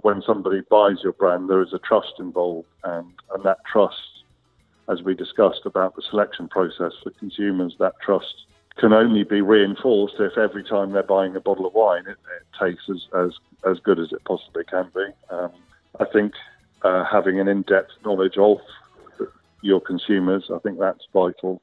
when 0.00 0.22
somebody 0.26 0.62
buys 0.70 0.96
your 1.02 1.12
brand, 1.12 1.48
there 1.48 1.62
is 1.62 1.72
a 1.72 1.78
trust 1.78 2.14
involved, 2.18 2.68
and, 2.84 3.12
and 3.34 3.44
that 3.44 3.58
trust, 3.70 4.24
as 4.88 5.02
we 5.02 5.14
discussed 5.14 5.62
about 5.64 5.94
the 5.94 6.02
selection 6.10 6.48
process 6.48 6.92
for 7.02 7.10
consumers, 7.10 7.76
that 7.78 7.94
trust 8.04 8.46
can 8.78 8.92
only 8.92 9.22
be 9.22 9.42
reinforced 9.42 10.14
if 10.18 10.38
every 10.38 10.64
time 10.64 10.92
they're 10.92 11.02
buying 11.02 11.36
a 11.36 11.40
bottle 11.40 11.66
of 11.66 11.74
wine, 11.74 12.04
it, 12.06 12.16
it 12.36 12.46
tastes 12.58 12.88
as, 12.88 13.06
as, 13.26 13.32
as 13.70 13.78
good 13.80 13.98
as 13.98 14.10
it 14.12 14.24
possibly 14.24 14.64
can 14.64 14.90
be. 14.94 15.04
Um, 15.30 15.52
I 16.00 16.06
think 16.06 16.32
uh, 16.82 17.04
having 17.04 17.38
an 17.38 17.48
in-depth 17.48 17.90
knowledge 18.04 18.38
of 18.38 18.58
your 19.60 19.80
consumers, 19.80 20.50
I 20.52 20.58
think 20.60 20.78
that's 20.78 21.06
vital. 21.12 21.60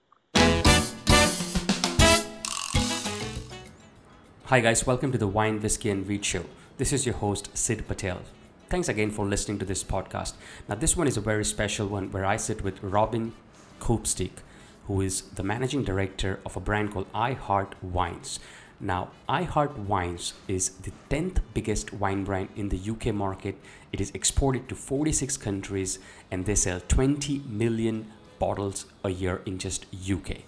Hi 4.46 4.61
guys, 4.61 4.86
welcome 4.88 5.11
to 5.11 5.18
the 5.18 5.27
Wine, 5.27 5.61
Whiskey 5.61 5.89
and 5.89 6.07
Weed 6.07 6.23
Show. 6.25 6.46
This 6.80 6.93
is 6.93 7.05
your 7.05 7.16
host 7.16 7.50
Sid 7.57 7.89
Patel. 7.89 8.21
Thanks 8.70 8.88
again 8.88 9.11
for 9.11 9.25
listening 9.25 9.60
to 9.60 9.65
this 9.65 9.83
podcast. 9.83 10.36
Now 10.70 10.75
this 10.75 10.96
one 10.96 11.10
is 11.10 11.18
a 11.18 11.21
very 11.32 11.43
special 11.43 11.87
one 11.87 12.10
where 12.10 12.24
I 12.24 12.37
sit 12.37 12.64
with 12.64 12.82
Robin 12.82 13.33
Copestick 13.82 14.32
who 14.87 15.01
is 15.01 15.23
the 15.23 15.43
managing 15.43 15.84
director 15.84 16.39
of 16.46 16.56
a 16.56 16.61
brand 16.61 16.93
called 16.93 17.07
I 17.14 17.34
Heart 17.34 17.75
Wines. 17.84 18.39
Now, 18.79 19.10
I 19.28 19.43
Heart 19.43 19.78
Wines 19.78 20.36
is 20.47 20.70
the 20.70 20.93
10th 21.10 21.42
biggest 21.54 21.92
wine 21.92 22.23
brand 22.23 22.47
in 22.56 22.70
the 22.70 22.79
UK 22.79 23.14
market. 23.14 23.57
It 23.92 24.00
is 24.00 24.11
exported 24.11 24.70
to 24.70 24.75
46 24.75 25.36
countries 25.36 26.00
and 26.32 26.46
they 26.46 26.56
sell 26.56 26.79
20 26.87 27.39
million 27.50 28.09
bottles 28.39 28.86
a 29.04 29.09
year 29.09 29.42
in 29.46 29.59
just 29.59 29.86
UK. 30.09 30.43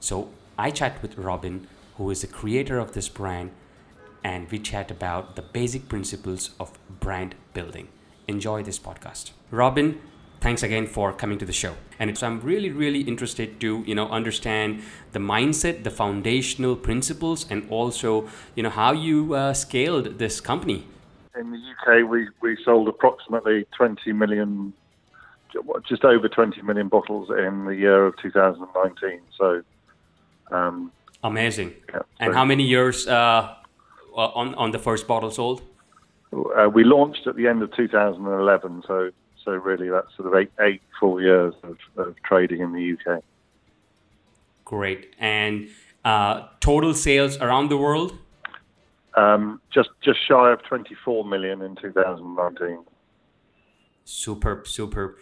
So, 0.00 0.30
I 0.58 0.72
chat 0.72 1.00
with 1.00 1.16
Robin, 1.16 1.68
who 1.96 2.10
is 2.10 2.22
the 2.22 2.26
creator 2.26 2.80
of 2.80 2.90
this 2.92 3.08
brand, 3.08 3.52
and 4.26 4.50
we 4.50 4.58
chat 4.58 4.90
about 4.90 5.36
the 5.36 5.42
basic 5.42 5.88
principles 5.88 6.50
of 6.58 6.72
brand 6.98 7.36
building. 7.54 7.86
Enjoy 8.26 8.60
this 8.60 8.76
podcast. 8.76 9.30
Robin, 9.52 10.00
thanks 10.40 10.64
again 10.64 10.88
for 10.88 11.12
coming 11.12 11.38
to 11.38 11.46
the 11.46 11.52
show. 11.52 11.74
And 12.00 12.18
so 12.18 12.26
I'm 12.26 12.40
really, 12.40 12.70
really 12.70 13.02
interested 13.02 13.60
to, 13.60 13.84
you 13.86 13.94
know, 13.94 14.08
understand 14.08 14.82
the 15.12 15.20
mindset, 15.20 15.84
the 15.84 15.92
foundational 15.92 16.74
principles, 16.74 17.46
and 17.48 17.70
also, 17.70 18.28
you 18.56 18.64
know, 18.64 18.70
how 18.70 18.90
you 18.90 19.34
uh, 19.34 19.54
scaled 19.54 20.18
this 20.18 20.40
company. 20.40 20.88
In 21.38 21.52
the 21.52 21.60
UK, 21.72 22.10
we, 22.10 22.26
we 22.42 22.58
sold 22.64 22.88
approximately 22.88 23.64
20 23.76 24.12
million, 24.12 24.72
just 25.88 26.04
over 26.04 26.28
20 26.28 26.62
million 26.62 26.88
bottles 26.88 27.30
in 27.30 27.64
the 27.66 27.76
year 27.76 28.06
of 28.06 28.14
2019. 28.20 29.20
So, 29.38 29.62
um, 30.50 30.90
amazing. 31.22 31.74
Yeah, 31.88 31.98
so 31.98 32.04
and 32.18 32.34
how 32.34 32.44
many 32.44 32.64
years 32.64 33.06
uh, 33.06 33.54
on 34.16 34.54
on 34.54 34.70
the 34.70 34.78
first 34.78 35.06
bottle 35.06 35.30
sold? 35.30 35.62
Uh, 36.32 36.68
we 36.68 36.84
launched 36.84 37.26
at 37.26 37.36
the 37.36 37.46
end 37.46 37.62
of 37.62 37.74
2011, 37.74 38.82
so 38.86 39.10
so 39.46 39.52
really, 39.52 39.88
that's 39.88 40.08
sort 40.16 40.26
of 40.28 40.34
eight, 40.34 40.50
eight 40.60 40.82
full 40.98 41.22
years 41.22 41.54
of, 41.62 41.78
of 41.96 42.16
trading 42.24 42.60
in 42.60 42.72
the 42.72 42.92
UK. 42.94 43.22
Great. 44.64 45.14
And 45.20 45.68
uh, 46.04 46.48
total 46.58 46.92
sales 46.92 47.38
around 47.38 47.70
the 47.70 47.76
world? 47.76 48.18
Um, 49.14 49.62
just 49.72 49.90
just 50.02 50.18
shy 50.26 50.52
of 50.52 50.62
24 50.64 51.24
million 51.24 51.62
in 51.62 51.76
2019. 51.76 52.84
Superb, 54.04 54.66
superb. 54.66 55.14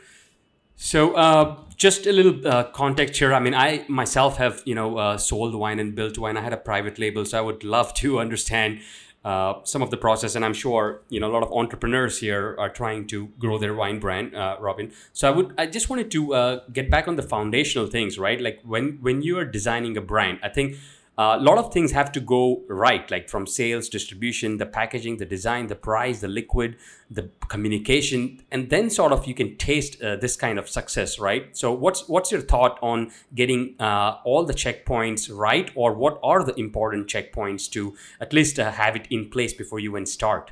So, 0.75 1.15
uh, 1.15 1.57
just 1.85 2.07
a 2.07 2.13
little 2.13 2.37
uh, 2.49 2.65
context 2.81 3.19
here. 3.19 3.35
I 3.35 3.41
mean, 3.41 3.55
I 3.55 3.85
myself 3.89 4.39
have 4.39 4.63
you 4.65 4.75
know 4.75 4.97
uh, 4.97 5.19
sold 5.19 5.55
wine 5.55 5.79
and 5.79 5.95
built 5.95 6.17
wine. 6.17 6.39
I 6.39 6.41
had 6.41 6.55
a 6.55 6.63
private 6.71 6.99
label, 6.99 7.27
so 7.27 7.37
I 7.37 7.43
would 7.43 7.63
love 7.63 7.93
to 8.03 8.19
understand 8.25 8.81
uh, 9.25 9.55
some 9.65 9.81
of 9.81 9.91
the 9.91 9.97
process 9.97 10.35
and 10.37 10.45
i'm 10.45 10.53
sure 10.53 11.01
you 11.09 11.19
know 11.19 11.31
a 11.31 11.33
lot 11.37 11.43
of 11.43 11.51
entrepreneurs 11.51 12.19
here 12.21 12.55
are 12.59 12.69
trying 12.69 13.07
to 13.07 13.29
grow 13.39 13.57
their 13.57 13.75
wine 13.75 13.99
brand 13.99 14.35
uh, 14.35 14.55
robin 14.61 14.93
so 15.15 15.27
i 15.27 15.31
would 15.31 15.55
i 15.57 15.65
just 15.65 15.89
wanted 15.89 16.11
to 16.11 16.35
uh, 16.35 16.61
get 16.75 16.91
back 16.91 17.09
on 17.09 17.17
the 17.17 17.23
foundational 17.23 17.87
things 17.87 18.19
right 18.19 18.39
like 18.43 18.61
when 18.65 18.99
when 19.01 19.23
you 19.23 19.39
are 19.39 19.47
designing 19.47 19.97
a 19.97 20.03
brand 20.03 20.39
i 20.43 20.51
think 20.51 20.77
a 21.17 21.39
lot 21.39 21.59
of 21.59 21.73
things 21.73 21.93
have 21.93 22.11
to 22.13 22.21
go 22.21 22.63
right, 22.69 23.09
like 23.11 23.29
from 23.29 23.47
sales, 23.47 23.89
distribution, 23.89 24.59
the 24.59 24.67
packaging, 24.67 25.19
the 25.19 25.25
design, 25.25 25.69
the 25.69 25.77
price, 25.77 26.21
the 26.21 26.29
liquid, 26.29 26.77
the 27.11 27.31
communication, 27.49 28.43
and 28.51 28.71
then 28.71 28.91
sort 28.91 29.13
of 29.13 29.27
you 29.27 29.35
can 29.35 29.57
taste 29.57 30.03
uh, 30.03 30.17
this 30.17 30.35
kind 30.37 30.59
of 30.59 30.69
success, 30.69 31.19
right? 31.19 31.57
So, 31.57 31.73
what's 31.73 32.09
what's 32.09 32.33
your 32.33 32.41
thought 32.41 32.79
on 32.83 33.13
getting 33.35 33.77
uh, 33.79 34.17
all 34.25 34.45
the 34.45 34.55
checkpoints 34.55 35.31
right, 35.33 35.71
or 35.77 35.93
what 35.95 36.19
are 36.23 36.43
the 36.43 36.55
important 36.59 37.07
checkpoints 37.07 37.71
to 37.73 37.97
at 38.21 38.33
least 38.33 38.59
uh, 38.59 38.73
have 38.73 38.97
it 38.97 39.07
in 39.11 39.31
place 39.31 39.53
before 39.53 39.79
you 39.79 39.91
even 39.91 40.07
start? 40.07 40.51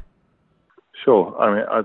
Sure. 1.05 1.37
I 1.41 1.55
mean, 1.55 1.65
I, 1.69 1.83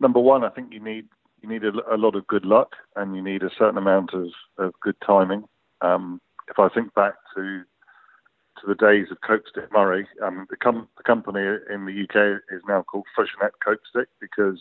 number 0.00 0.18
one, 0.18 0.42
I 0.42 0.48
think 0.48 0.72
you 0.72 0.82
need 0.82 1.06
you 1.42 1.48
need 1.48 1.62
a, 1.62 1.94
a, 1.94 1.96
lot 1.96 2.16
of 2.16 2.26
good 2.26 2.44
luck, 2.44 2.70
and 2.96 3.14
you 3.14 3.22
need 3.22 3.42
a 3.42 3.50
certain 3.58 3.78
amount 3.78 4.10
of, 4.14 4.28
of 4.58 4.72
good 4.80 4.96
timing. 5.06 5.44
Um, 5.82 6.20
if 6.48 6.58
I 6.58 6.68
think 6.68 6.94
back 6.94 7.14
to 7.36 7.62
to 8.64 8.68
the 8.68 8.74
days 8.74 9.06
of 9.10 9.20
Copestick 9.20 9.70
Murray. 9.72 10.06
Um, 10.22 10.46
the, 10.50 10.56
com- 10.56 10.88
the, 10.96 11.02
company 11.02 11.40
in 11.72 11.84
the 11.84 12.02
UK 12.02 12.40
is 12.50 12.62
now 12.66 12.82
called 12.82 13.04
Freixenet 13.16 13.52
Copestick 13.62 14.08
because 14.20 14.60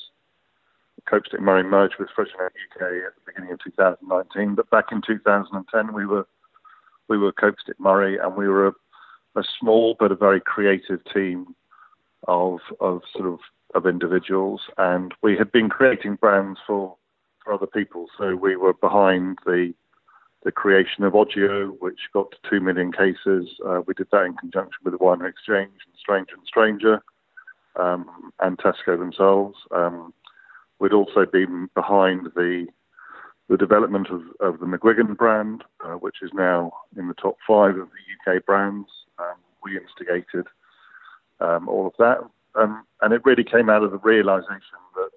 Copestick 1.07 1.41
Murray 1.41 1.63
merged 1.63 1.95
with 1.99 2.09
Freixenet 2.17 2.47
UK 2.47 2.81
at 2.81 3.15
the 3.15 3.21
beginning 3.25 3.53
of 3.53 3.59
2019. 3.63 4.55
But 4.55 4.69
back 4.69 4.85
in 4.91 5.01
2010, 5.05 5.93
we 5.93 6.05
were 6.05 6.27
we 7.09 7.17
were 7.17 7.33
Copestick 7.33 7.79
Murray, 7.79 8.17
and 8.17 8.35
we 8.35 8.47
were 8.47 8.67
a, 8.67 8.73
a 9.39 9.43
small 9.59 9.95
but 9.99 10.11
a 10.11 10.15
very 10.15 10.39
creative 10.39 11.01
team 11.13 11.55
of 12.27 12.59
of 12.79 13.01
sort 13.15 13.27
of 13.27 13.39
of 13.75 13.85
individuals, 13.85 14.61
and 14.77 15.13
we 15.21 15.35
had 15.37 15.51
been 15.51 15.69
creating 15.69 16.15
brands 16.15 16.59
for 16.65 16.95
for 17.43 17.53
other 17.53 17.67
people. 17.67 18.07
So 18.17 18.35
we 18.35 18.55
were 18.55 18.73
behind 18.73 19.39
the 19.45 19.73
the 20.43 20.51
creation 20.51 21.03
of 21.03 21.13
Ogio, 21.13 21.75
which 21.79 21.99
got 22.13 22.31
to 22.31 22.49
2 22.49 22.59
million 22.59 22.91
cases. 22.91 23.49
Uh, 23.65 23.81
we 23.85 23.93
did 23.93 24.07
that 24.11 24.25
in 24.25 24.35
conjunction 24.35 24.79
with 24.83 24.93
the 24.93 25.03
Wine 25.03 25.21
Exchange 25.21 25.71
and 25.85 25.95
Stranger 25.97 26.35
and 26.35 26.45
Stranger 26.45 27.03
um, 27.75 28.31
and 28.39 28.57
Tesco 28.57 28.97
themselves. 28.97 29.57
Um, 29.71 30.13
we'd 30.79 30.93
also 30.93 31.25
been 31.25 31.69
behind 31.75 32.27
the 32.35 32.67
the 33.49 33.57
development 33.57 34.07
of, 34.09 34.21
of 34.39 34.61
the 34.61 34.65
McGuigan 34.65 35.17
brand, 35.17 35.65
uh, 35.83 35.95
which 35.95 36.15
is 36.21 36.31
now 36.33 36.71
in 36.97 37.09
the 37.09 37.13
top 37.13 37.35
five 37.45 37.75
of 37.75 37.89
the 37.89 38.33
UK 38.33 38.45
brands. 38.45 38.87
Um, 39.19 39.35
we 39.61 39.77
instigated 39.77 40.47
um, 41.41 41.67
all 41.67 41.85
of 41.85 41.93
that. 41.99 42.19
Um, 42.55 42.85
and 43.01 43.13
it 43.13 43.25
really 43.25 43.43
came 43.43 43.69
out 43.69 43.83
of 43.83 43.91
the 43.91 43.97
realization 43.97 44.79
that 44.95 45.09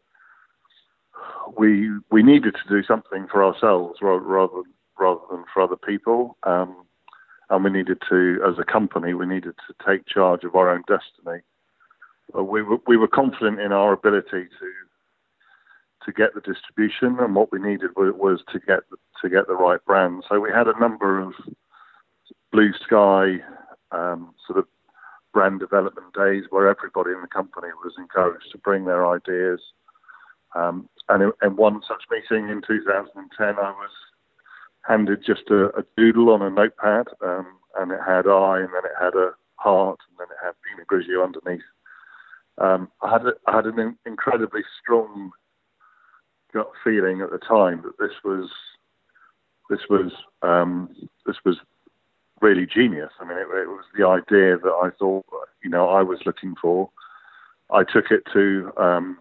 we 1.56 1.90
we 2.10 2.22
needed 2.22 2.54
to 2.54 2.68
do 2.68 2.82
something 2.82 3.26
for 3.30 3.44
ourselves 3.44 4.00
rather, 4.02 4.20
rather 4.20 4.62
rather 4.98 5.20
than 5.30 5.44
for 5.52 5.62
other 5.62 5.76
people. 5.76 6.36
Um, 6.44 6.84
and 7.50 7.64
we 7.64 7.70
needed 7.70 7.98
to, 8.08 8.40
as 8.46 8.58
a 8.58 8.64
company, 8.64 9.14
we 9.14 9.26
needed 9.26 9.54
to 9.68 9.86
take 9.86 10.06
charge 10.06 10.44
of 10.44 10.54
our 10.54 10.68
own 10.68 10.82
destiny. 10.88 11.42
We 12.34 12.62
were, 12.62 12.78
we 12.86 12.96
were 12.96 13.08
confident 13.08 13.60
in 13.60 13.72
our 13.72 13.92
ability 13.92 14.48
to 14.58 14.70
to 16.04 16.12
get 16.12 16.34
the 16.34 16.40
distribution, 16.40 17.18
and 17.18 17.34
what 17.34 17.50
we 17.50 17.58
needed 17.58 17.90
was, 17.96 18.40
to 18.52 18.60
get 18.60 18.80
to 19.22 19.28
get 19.28 19.48
the 19.48 19.56
right 19.56 19.84
brand. 19.84 20.22
So 20.28 20.38
we 20.38 20.50
had 20.50 20.68
a 20.68 20.78
number 20.78 21.20
of 21.20 21.32
blue 22.52 22.72
sky 22.84 23.40
um, 23.90 24.32
sort 24.46 24.60
of 24.60 24.66
brand 25.32 25.60
development 25.60 26.14
days 26.14 26.44
where 26.50 26.68
everybody 26.68 27.10
in 27.10 27.20
the 27.20 27.28
company 27.28 27.68
was 27.84 27.94
encouraged 27.98 28.50
to 28.52 28.58
bring 28.58 28.84
their 28.84 29.06
ideas. 29.06 29.60
Um, 30.54 30.88
and 31.08 31.32
in 31.42 31.56
one 31.56 31.82
such 31.86 32.04
meeting 32.10 32.48
in 32.48 32.62
2010, 32.66 33.46
I 33.46 33.70
was 33.70 33.90
handed 34.86 35.24
just 35.24 35.50
a, 35.50 35.66
a 35.76 35.84
doodle 35.96 36.30
on 36.30 36.42
a 36.42 36.50
notepad, 36.50 37.06
um, 37.24 37.46
and 37.78 37.92
it 37.92 38.00
had 38.06 38.26
I, 38.26 38.58
and 38.58 38.68
then 38.68 38.84
it 38.84 38.96
had 39.00 39.14
a 39.14 39.32
heart, 39.56 40.00
and 40.08 40.18
then 40.18 40.28
it 40.30 40.44
had 40.44 40.54
Pinot 40.62 40.86
Grigio 40.86 41.24
underneath. 41.24 41.64
Um, 42.58 42.88
I 43.02 43.10
had 43.10 43.26
a, 43.26 43.32
I 43.46 43.56
had 43.56 43.66
an 43.66 43.98
incredibly 44.06 44.62
strong 44.82 45.30
gut 46.54 46.70
feeling 46.82 47.20
at 47.20 47.30
the 47.30 47.38
time 47.38 47.82
that 47.82 47.98
this 47.98 48.16
was 48.24 48.48
this 49.68 49.80
was 49.90 50.12
um, 50.42 50.94
this 51.26 51.36
was 51.44 51.56
really 52.40 52.66
genius. 52.66 53.10
I 53.20 53.24
mean, 53.24 53.38
it, 53.38 53.42
it, 53.42 53.68
was 53.68 53.84
the 53.96 54.06
idea 54.06 54.56
that 54.58 54.80
I 54.82 54.90
thought 54.98 55.26
you 55.62 55.70
know 55.70 55.88
I 55.88 56.02
was 56.02 56.20
looking 56.24 56.54
for. 56.60 56.90
I 57.70 57.82
took 57.82 58.10
it 58.10 58.22
to 58.32 58.72
um, 58.76 59.18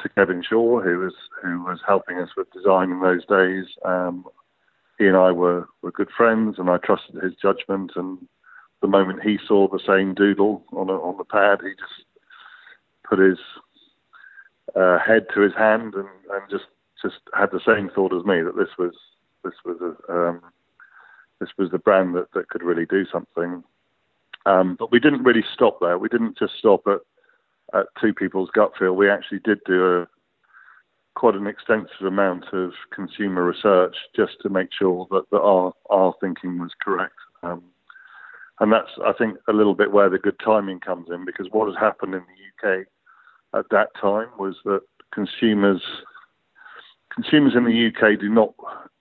to 0.00 0.08
Kevin 0.10 0.42
Shaw, 0.42 0.80
who 0.80 0.98
was 0.98 1.14
who 1.42 1.62
was 1.62 1.80
helping 1.86 2.18
us 2.18 2.30
with 2.36 2.52
design 2.52 2.90
in 2.90 3.00
those 3.00 3.24
days. 3.26 3.66
Um, 3.84 4.24
he 4.98 5.06
and 5.06 5.16
I 5.16 5.30
were, 5.32 5.68
were 5.82 5.92
good 5.92 6.10
friends, 6.16 6.56
and 6.58 6.68
I 6.68 6.78
trusted 6.78 7.22
his 7.22 7.34
judgment. 7.40 7.92
And 7.96 8.18
the 8.82 8.88
moment 8.88 9.22
he 9.22 9.38
saw 9.46 9.68
the 9.68 9.80
same 9.86 10.14
doodle 10.14 10.64
on 10.72 10.88
a, 10.88 10.94
on 10.94 11.16
the 11.16 11.24
pad, 11.24 11.60
he 11.62 11.70
just 11.70 12.04
put 13.08 13.18
his 13.18 13.38
uh, 14.76 14.98
head 14.98 15.26
to 15.34 15.40
his 15.40 15.54
hand 15.54 15.94
and, 15.94 16.08
and 16.30 16.50
just 16.50 16.66
just 17.00 17.20
had 17.32 17.50
the 17.52 17.60
same 17.64 17.88
thought 17.94 18.12
as 18.12 18.24
me 18.24 18.42
that 18.42 18.56
this 18.56 18.76
was 18.76 18.92
this 19.44 19.54
was 19.64 19.78
a, 19.80 20.12
um, 20.12 20.40
this 21.38 21.50
was 21.56 21.70
the 21.70 21.78
brand 21.78 22.14
that, 22.16 22.26
that 22.34 22.48
could 22.48 22.62
really 22.62 22.84
do 22.84 23.06
something. 23.10 23.62
Um, 24.46 24.76
but 24.78 24.90
we 24.90 24.98
didn't 24.98 25.22
really 25.22 25.44
stop 25.54 25.78
there. 25.80 25.96
We 25.96 26.08
didn't 26.08 26.36
just 26.36 26.54
stop 26.58 26.82
at 26.88 27.00
at 27.74 27.86
Two 28.00 28.14
People's 28.14 28.50
Gut 28.54 28.72
Feel, 28.78 28.94
we 28.94 29.10
actually 29.10 29.40
did 29.40 29.58
do 29.66 29.84
a 29.84 30.06
quite 31.18 31.34
an 31.34 31.48
extensive 31.48 32.06
amount 32.06 32.44
of 32.52 32.70
consumer 32.94 33.44
research 33.44 33.96
just 34.14 34.36
to 34.40 34.48
make 34.48 34.68
sure 34.72 35.06
that, 35.10 35.24
that 35.32 35.40
our 35.40 35.72
our 35.90 36.14
thinking 36.20 36.60
was 36.60 36.70
correct. 36.80 37.16
Um, 37.42 37.64
and 38.60 38.72
that's 38.72 38.90
I 39.04 39.12
think 39.12 39.36
a 39.48 39.52
little 39.52 39.74
bit 39.74 39.90
where 39.90 40.08
the 40.08 40.18
good 40.18 40.38
timing 40.44 40.78
comes 40.78 41.08
in 41.10 41.24
because 41.24 41.48
what 41.50 41.66
has 41.66 41.76
happened 41.76 42.14
in 42.14 42.22
the 42.22 42.68
UK 42.78 42.86
at 43.58 43.68
that 43.70 43.88
time 44.00 44.28
was 44.38 44.54
that 44.64 44.82
consumers 45.12 45.82
consumers 47.12 47.54
in 47.56 47.64
the 47.64 47.88
UK 47.88 48.20
do 48.20 48.28
not 48.28 48.54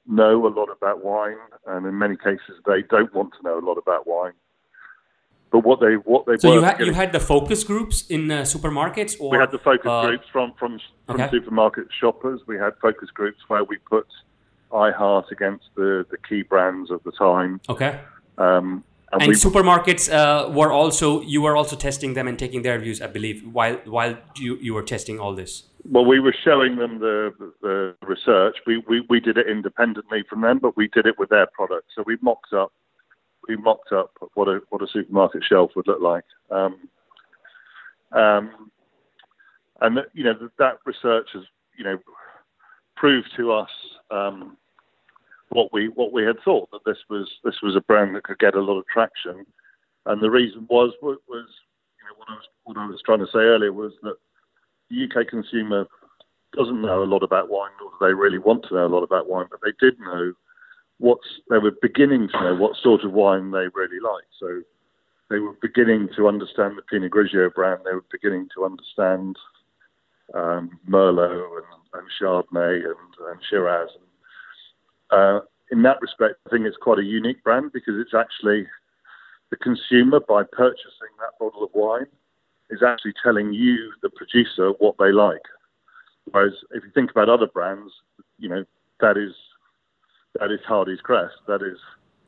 know 0.07 0.47
a 0.47 0.49
lot 0.49 0.69
about 0.75 1.03
wine, 1.03 1.37
and 1.67 1.85
in 1.85 1.99
many 1.99 2.17
cases 2.17 2.57
they 2.65 2.81
don't 2.89 3.13
want 3.13 3.31
to 3.33 3.43
know 3.43 3.59
a 3.59 3.65
lot 3.65 3.77
about 3.77 4.07
wine. 4.07 4.33
But 5.51 5.59
what 5.59 5.79
they 5.79 5.94
what 5.94 6.25
they 6.25 6.38
so 6.38 6.53
you 6.53 6.61
had 6.61 6.79
you 6.79 6.94
had 6.94 7.11
the 7.13 7.19
focus 7.19 7.63
groups 7.63 8.05
in 8.07 8.29
uh, 8.29 8.41
supermarkets, 8.41 9.19
or 9.19 9.31
we 9.31 9.38
had 9.38 9.51
the 9.51 9.59
focus 9.59 9.89
uh, 9.89 10.07
groups 10.07 10.27
from 10.31 10.53
from, 10.59 10.79
from 11.05 11.21
okay. 11.21 11.29
supermarket 11.31 11.88
shoppers. 11.99 12.41
We 12.47 12.57
had 12.57 12.73
focus 12.81 13.09
groups 13.11 13.39
where 13.47 13.63
we 13.63 13.77
put 13.77 14.07
iHeart 14.71 15.31
against 15.31 15.65
the 15.75 16.05
the 16.11 16.17
key 16.27 16.41
brands 16.44 16.91
of 16.91 17.01
the 17.03 17.11
time. 17.11 17.61
Okay. 17.69 17.99
Um, 18.38 18.83
and, 19.11 19.23
and 19.23 19.31
supermarkets 19.33 20.11
uh, 20.11 20.49
were 20.49 20.71
also 20.71 21.21
you 21.21 21.41
were 21.41 21.55
also 21.55 21.77
testing 21.77 22.13
them 22.13 22.27
and 22.27 22.38
taking 22.38 22.61
their 22.61 22.77
views, 22.77 23.01
I 23.01 23.07
believe, 23.07 23.41
while 23.53 23.75
while 23.85 24.17
you, 24.35 24.57
you 24.57 24.73
were 24.73 24.83
testing 24.83 25.17
all 25.17 25.33
this. 25.33 25.63
Well, 25.89 26.05
we 26.05 26.19
were 26.19 26.35
showing 26.43 26.75
them 26.75 27.00
the 27.00 27.33
the 27.61 27.95
research. 28.05 28.57
We, 28.65 28.83
we 28.89 29.05
we 29.09 29.21
did 29.21 29.38
it 29.38 29.47
independently 29.47 30.23
from 30.29 30.41
them, 30.41 30.59
but 30.59 30.75
we 30.75 30.89
did 30.89 31.05
it 31.05 31.17
with 31.17 31.29
their 31.29 31.47
products. 31.53 31.88
So 31.95 32.03
we 32.05 32.17
mocked 32.21 32.51
up 32.51 32.73
we 33.47 33.55
mocked 33.55 33.91
up 33.91 34.11
what 34.33 34.47
a 34.47 34.61
what 34.69 34.81
a 34.81 34.88
supermarket 34.88 35.44
shelf 35.44 35.71
would 35.75 35.88
look 35.88 36.01
like. 36.01 36.25
Um, 36.51 36.89
um, 38.11 38.71
and 39.81 39.99
you 40.13 40.23
know 40.23 40.49
that 40.57 40.79
research 40.85 41.29
has 41.33 41.44
you 41.77 41.83
know 41.83 41.97
proved 42.95 43.29
to 43.38 43.51
us 43.51 43.69
um, 44.11 44.57
what 45.49 45.71
we 45.71 45.89
what 45.89 46.11
we 46.11 46.23
had 46.23 46.39
thought 46.44 46.69
that 46.71 46.85
this 46.85 46.97
was 47.09 47.29
this 47.44 47.61
was 47.61 47.75
a 47.75 47.81
brand 47.81 48.15
that 48.15 48.23
could 48.23 48.39
get 48.39 48.55
a 48.55 48.61
lot 48.61 48.77
of 48.77 48.88
traction, 48.88 49.45
and 50.05 50.21
the 50.21 50.31
reason 50.31 50.65
was 50.69 50.93
was 51.01 51.17
you 51.29 52.05
know 52.05 52.15
what 52.17 52.29
I 52.29 52.33
was 52.33 52.47
what 52.63 52.77
I 52.77 52.88
was 52.88 53.01
trying 53.05 53.19
to 53.19 53.27
say 53.27 53.39
earlier 53.39 53.73
was 53.73 53.93
that 54.03 54.15
the 54.89 55.03
UK 55.03 55.27
consumer 55.27 55.85
doesn't 56.53 56.81
know 56.81 57.03
a 57.03 57.05
lot 57.05 57.23
about 57.23 57.50
wine, 57.50 57.71
nor 57.79 57.91
do 57.91 57.97
they 58.05 58.13
really 58.13 58.38
want 58.39 58.63
to 58.63 58.75
know 58.75 58.85
a 58.85 58.88
lot 58.88 59.03
about 59.03 59.29
wine, 59.29 59.45
but 59.51 59.59
they 59.63 59.73
did 59.79 60.00
know 60.00 60.33
what's 60.99 61.27
they 61.49 61.57
were 61.57 61.73
beginning 61.81 62.29
to 62.29 62.39
know 62.41 62.55
what 62.55 62.75
sort 62.81 63.03
of 63.03 63.11
wine 63.11 63.51
they 63.51 63.67
really 63.73 63.99
liked. 63.99 64.33
So 64.39 64.61
they 65.29 65.39
were 65.39 65.55
beginning 65.61 66.09
to 66.15 66.27
understand 66.27 66.77
the 66.77 66.81
Pinot 66.83 67.11
Grigio 67.11 67.53
brand. 67.53 67.81
They 67.85 67.94
were 67.94 68.05
beginning 68.11 68.47
to 68.55 68.65
understand 68.65 69.35
um, 70.33 70.79
Merlot 70.89 71.31
and, 71.31 72.01
and 72.01 72.07
Chardonnay 72.19 72.85
and, 72.85 73.29
and 73.29 73.39
Shiraz. 73.49 73.89
And, 75.11 75.19
uh, 75.19 75.39
in 75.71 75.81
that 75.83 76.01
respect, 76.01 76.35
I 76.45 76.49
think 76.49 76.65
it's 76.65 76.77
quite 76.77 77.00
a 77.00 77.03
unique 77.03 77.43
brand 77.43 77.71
because 77.73 77.95
it's 77.97 78.13
actually 78.13 78.67
the 79.50 79.57
consumer 79.57 80.19
by 80.19 80.43
purchasing 80.43 81.13
that 81.19 81.38
bottle 81.39 81.63
of 81.63 81.69
wine 81.73 82.07
is 82.69 82.83
actually 82.85 83.13
telling 83.23 83.53
you, 83.53 83.93
the 84.01 84.09
producer, 84.09 84.71
what 84.79 84.95
they 84.97 85.11
like. 85.11 85.41
Whereas 86.31 86.53
if 86.71 86.83
you 86.83 86.91
think 86.93 87.11
about 87.11 87.29
other 87.29 87.47
brands, 87.47 87.91
you 88.38 88.50
know 88.50 88.65
that 89.00 89.17
is 89.17 89.33
that 90.39 90.51
is 90.51 90.60
Hardy's 90.68 91.01
crest. 91.01 91.36
That 91.48 91.62
is 91.62 91.78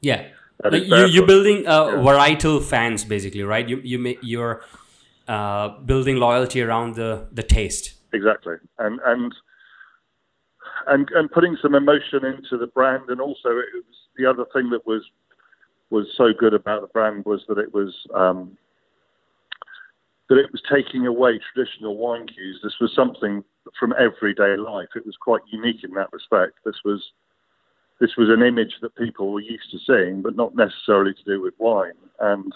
yeah. 0.02 0.28
That 0.62 0.74
like 0.74 0.84
is 0.84 1.14
you, 1.14 1.24
are 1.24 1.28
building 1.28 1.68
uh, 1.68 1.86
yeah. 1.86 1.94
varietal 1.98 2.64
fans 2.64 3.04
basically, 3.06 3.44
right? 3.44 3.68
You 3.68 3.80
you 3.84 3.98
make 3.98 4.20
you're 4.22 4.62
uh, 5.28 5.80
building 5.80 6.18
loyalty 6.18 6.62
around 6.62 6.96
the 6.96 7.28
the 7.32 7.44
taste. 7.44 7.94
Exactly, 8.12 8.56
and 8.78 9.00
and 9.06 9.34
and 10.88 11.10
and 11.12 11.32
putting 11.32 11.58
some 11.62 11.76
emotion 11.76 12.26
into 12.26 12.58
the 12.58 12.68
brand, 12.68 13.10
and 13.10 13.22
also 13.22 13.50
it 13.50 13.72
was 13.74 13.96
the 14.18 14.26
other 14.26 14.46
thing 14.54 14.70
that 14.72 14.86
was 14.86 15.04
was 15.90 16.08
so 16.18 16.34
good 16.38 16.54
about 16.54 16.82
the 16.82 16.88
brand 16.88 17.26
was 17.26 17.42
that 17.48 17.58
it 17.58 17.74
was 17.74 17.96
um, 18.14 18.58
that 20.30 20.38
it 20.38 20.52
was 20.52 20.62
taking 20.72 21.08
away 21.08 21.40
traditional 21.54 21.98
wine 21.98 22.28
cues. 22.28 22.60
This 22.64 22.76
was 22.80 22.94
something 22.96 23.44
from 23.80 23.94
everyday 23.98 24.58
life. 24.58 24.90
It 24.96 25.06
was 25.06 25.16
quite 25.20 25.42
unique 25.52 25.84
in 25.84 25.92
that 25.96 26.12
respect. 26.12 26.60
This 26.66 26.76
was 26.86 27.02
this 28.00 28.16
was 28.18 28.30
an 28.30 28.44
image 28.44 28.75
that 28.81 28.96
people 28.96 29.31
were 29.31 29.42
used 29.42 29.69
to 29.72 29.80
seeing, 29.86 30.22
but 30.22 30.36
not 30.36 30.56
necessarily 30.56 31.13
to 31.13 31.24
do 31.25 31.42
with 31.42 31.54
wine. 31.57 32.00
And 32.19 32.54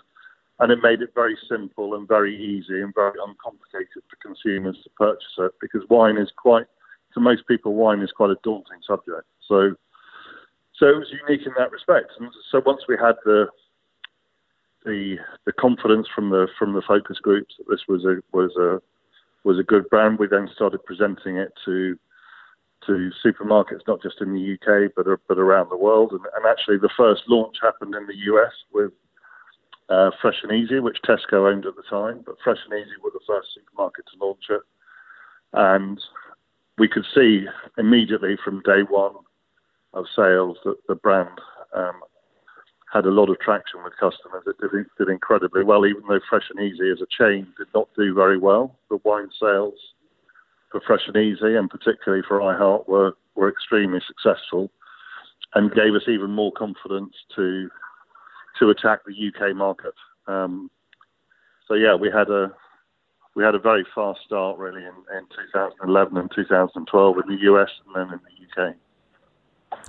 and 0.59 0.71
it 0.71 0.79
made 0.83 1.01
it 1.01 1.09
very 1.15 1.37
simple 1.49 1.95
and 1.95 2.07
very 2.07 2.35
easy 2.35 2.81
and 2.81 2.93
very 2.93 3.17
uncomplicated 3.25 4.03
for 4.07 4.15
consumers 4.21 4.77
to 4.83 4.89
purchase 4.91 5.33
it 5.39 5.51
because 5.59 5.81
wine 5.89 6.17
is 6.17 6.31
quite 6.37 6.67
to 7.13 7.19
most 7.19 7.47
people 7.47 7.73
wine 7.73 8.01
is 8.01 8.11
quite 8.11 8.29
a 8.29 8.37
daunting 8.43 8.79
subject. 8.87 9.25
So 9.47 9.75
so 10.75 10.87
it 10.87 10.97
was 10.97 11.13
unique 11.27 11.45
in 11.45 11.53
that 11.57 11.71
respect. 11.71 12.11
And 12.19 12.29
so 12.51 12.61
once 12.65 12.83
we 12.87 12.95
had 12.99 13.15
the 13.25 13.47
the 14.85 15.17
the 15.45 15.53
confidence 15.53 16.07
from 16.13 16.29
the 16.29 16.47
from 16.57 16.73
the 16.73 16.83
focus 16.87 17.17
groups 17.21 17.55
that 17.57 17.67
this 17.69 17.81
was 17.87 18.05
a 18.05 18.21
was 18.31 18.55
a 18.57 18.81
was 19.43 19.59
a 19.59 19.63
good 19.63 19.89
brand, 19.89 20.19
we 20.19 20.27
then 20.27 20.49
started 20.55 20.85
presenting 20.85 21.37
it 21.37 21.51
to 21.65 21.97
to 22.87 23.11
supermarkets, 23.25 23.87
not 23.87 24.01
just 24.01 24.21
in 24.21 24.33
the 24.33 24.53
UK 24.53 24.91
but 24.95 25.05
but 25.27 25.37
around 25.37 25.69
the 25.69 25.77
world. 25.77 26.11
And, 26.11 26.21
and 26.35 26.45
actually, 26.45 26.77
the 26.77 26.89
first 26.95 27.23
launch 27.27 27.57
happened 27.61 27.95
in 27.95 28.07
the 28.07 28.17
US 28.33 28.53
with 28.71 28.91
uh, 29.89 30.11
Fresh 30.21 30.43
and 30.43 30.51
Easy, 30.51 30.79
which 30.79 31.01
Tesco 31.03 31.51
owned 31.51 31.65
at 31.65 31.75
the 31.75 31.83
time. 31.89 32.21
But 32.25 32.35
Fresh 32.43 32.59
and 32.69 32.79
Easy 32.79 32.95
were 33.03 33.11
the 33.13 33.19
first 33.27 33.49
supermarket 33.55 34.05
to 34.11 34.25
launch 34.25 34.45
it, 34.49 34.61
and 35.53 35.99
we 36.77 36.87
could 36.87 37.05
see 37.13 37.45
immediately 37.77 38.37
from 38.43 38.61
day 38.61 38.81
one 38.87 39.13
of 39.93 40.05
sales 40.15 40.57
that 40.65 40.77
the 40.87 40.95
brand 40.95 41.39
um, 41.75 42.01
had 42.91 43.05
a 43.05 43.11
lot 43.11 43.29
of 43.29 43.39
traction 43.39 43.83
with 43.83 43.93
customers. 43.99 44.43
It 44.47 44.55
did, 44.59 44.85
did 44.97 45.09
incredibly 45.09 45.63
well, 45.63 45.85
even 45.85 46.03
though 46.07 46.19
Fresh 46.29 46.49
and 46.55 46.63
Easy 46.63 46.89
as 46.91 47.01
a 47.01 47.23
chain 47.23 47.47
did 47.57 47.67
not 47.73 47.89
do 47.97 48.13
very 48.13 48.37
well. 48.37 48.75
The 48.89 48.99
wine 49.03 49.29
sales 49.39 49.73
for 50.73 50.81
Fresh 50.81 51.03
and 51.07 51.15
Easy, 51.15 51.55
and 51.55 51.69
particularly 51.69 52.23
for 52.27 52.39
iHeart, 52.39 52.89
were 52.89 53.13
were 53.35 53.47
extremely 53.47 53.99
successful, 54.05 54.69
and 55.53 55.71
gave 55.71 55.93
us 55.93 56.07
even 56.07 56.31
more 56.31 56.51
confidence 56.51 57.13
to 57.35 57.69
to 58.59 58.69
attack 58.71 59.01
the 59.05 59.13
UK 59.13 59.55
market. 59.55 59.93
Um, 60.27 60.69
so 61.67 61.75
yeah, 61.75 61.95
we 61.95 62.09
had 62.09 62.29
a 62.29 62.51
we 63.35 63.43
had 63.43 63.55
a 63.55 63.59
very 63.59 63.85
fast 63.95 64.19
start 64.25 64.57
really 64.57 64.81
in, 64.81 65.17
in 65.17 65.25
2011 65.53 66.17
and 66.17 66.31
2012 66.35 67.17
in 67.17 67.35
the 67.35 67.41
US 67.53 67.69
and 67.85 67.95
then 67.95 68.13
in 68.13 68.19
the 68.25 68.63
UK. 68.63 68.75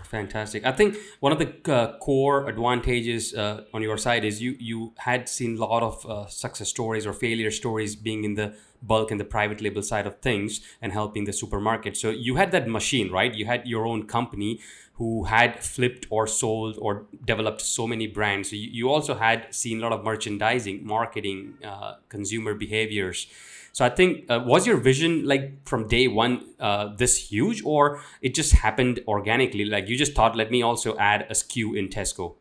Fantastic. 0.04 0.64
I 0.64 0.72
think 0.72 0.96
one 1.20 1.32
of 1.32 1.38
the 1.38 1.72
uh, 1.72 1.98
core 1.98 2.48
advantages 2.48 3.34
uh, 3.34 3.64
on 3.72 3.82
your 3.82 3.98
side 3.98 4.24
is 4.24 4.40
you 4.40 4.56
you 4.58 4.92
had 4.98 5.28
seen 5.28 5.56
a 5.56 5.60
lot 5.64 5.82
of 5.82 6.06
uh, 6.06 6.26
success 6.26 6.68
stories 6.68 7.06
or 7.06 7.12
failure 7.12 7.50
stories 7.50 7.96
being 7.96 8.24
in 8.24 8.34
the 8.34 8.54
bulk 8.82 9.10
and 9.10 9.18
the 9.18 9.24
private 9.24 9.60
label 9.60 9.82
side 9.82 10.06
of 10.06 10.20
things 10.20 10.60
and 10.82 10.92
helping 10.92 11.24
the 11.24 11.32
supermarket. 11.32 11.96
So 11.96 12.10
you 12.10 12.36
had 12.36 12.52
that 12.52 12.68
machine, 12.68 13.10
right? 13.10 13.34
You 13.34 13.46
had 13.46 13.66
your 13.66 13.86
own 13.86 14.06
company 14.06 14.60
who 14.94 15.24
had 15.24 15.62
flipped 15.64 16.06
or 16.10 16.26
sold 16.26 16.78
or 16.80 17.06
developed 17.24 17.60
so 17.60 17.86
many 17.86 18.06
brands. 18.06 18.50
So 18.50 18.56
you, 18.56 18.68
you 18.70 18.90
also 18.90 19.14
had 19.14 19.52
seen 19.52 19.78
a 19.78 19.82
lot 19.82 19.92
of 19.92 20.04
merchandising, 20.04 20.86
marketing, 20.86 21.54
uh, 21.64 21.94
consumer 22.08 22.54
behaviors. 22.54 23.26
So 23.74 23.84
I 23.84 23.88
think 23.88 24.30
uh, 24.30 24.40
was 24.46 24.68
your 24.68 24.76
vision 24.76 25.26
like 25.26 25.66
from 25.66 25.88
day 25.88 26.06
one 26.06 26.44
uh, 26.60 26.94
this 26.94 27.16
huge, 27.16 27.60
or 27.64 28.00
it 28.22 28.32
just 28.32 28.52
happened 28.52 29.00
organically? 29.08 29.64
Like 29.64 29.88
you 29.88 29.98
just 29.98 30.14
thought, 30.14 30.36
let 30.36 30.52
me 30.52 30.62
also 30.62 30.96
add 30.96 31.22
a 31.22 31.34
SKU 31.34 31.76
in 31.76 31.88
Tesco. 31.88 32.36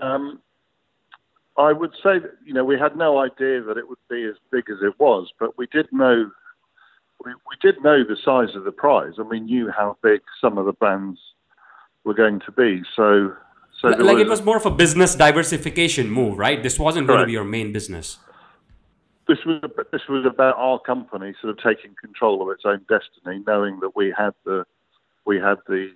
Um, 0.00 0.40
I 1.58 1.74
would 1.74 1.92
say 2.02 2.20
that 2.20 2.36
you 2.42 2.54
know 2.54 2.64
we 2.64 2.78
had 2.78 2.96
no 2.96 3.18
idea 3.18 3.62
that 3.64 3.76
it 3.76 3.86
would 3.86 3.98
be 4.08 4.24
as 4.24 4.36
big 4.50 4.64
as 4.70 4.78
it 4.80 4.98
was, 4.98 5.30
but 5.38 5.58
we 5.58 5.66
did 5.66 5.88
know 5.92 6.30
we, 7.22 7.32
we 7.32 7.56
did 7.60 7.84
know 7.84 8.02
the 8.02 8.16
size 8.24 8.56
of 8.56 8.64
the 8.64 8.72
prize, 8.72 9.12
and 9.18 9.28
we 9.28 9.40
knew 9.40 9.70
how 9.76 9.98
big 10.02 10.22
some 10.40 10.56
of 10.56 10.64
the 10.64 10.72
brands 10.72 11.20
were 12.04 12.14
going 12.14 12.40
to 12.46 12.52
be. 12.52 12.82
So, 12.96 13.34
so 13.78 13.88
like 13.88 13.98
was, 13.98 14.20
it 14.22 14.28
was 14.28 14.42
more 14.42 14.56
of 14.56 14.64
a 14.64 14.70
business 14.70 15.14
diversification 15.14 16.10
move, 16.10 16.38
right? 16.38 16.62
This 16.62 16.78
wasn't 16.78 17.08
correct. 17.08 17.16
going 17.18 17.20
to 17.24 17.26
be 17.26 17.32
your 17.32 17.44
main 17.44 17.74
business 17.74 18.20
this 19.26 19.38
was 19.46 19.62
this 19.92 20.02
was 20.08 20.26
about 20.26 20.56
our 20.56 20.78
company 20.78 21.34
sort 21.40 21.50
of 21.50 21.62
taking 21.62 21.94
control 22.00 22.42
of 22.42 22.48
its 22.50 22.64
own 22.64 22.84
destiny, 22.88 23.42
knowing 23.46 23.80
that 23.80 23.96
we 23.96 24.14
had 24.16 24.34
the 24.44 24.64
we 25.24 25.38
had 25.38 25.58
the 25.66 25.90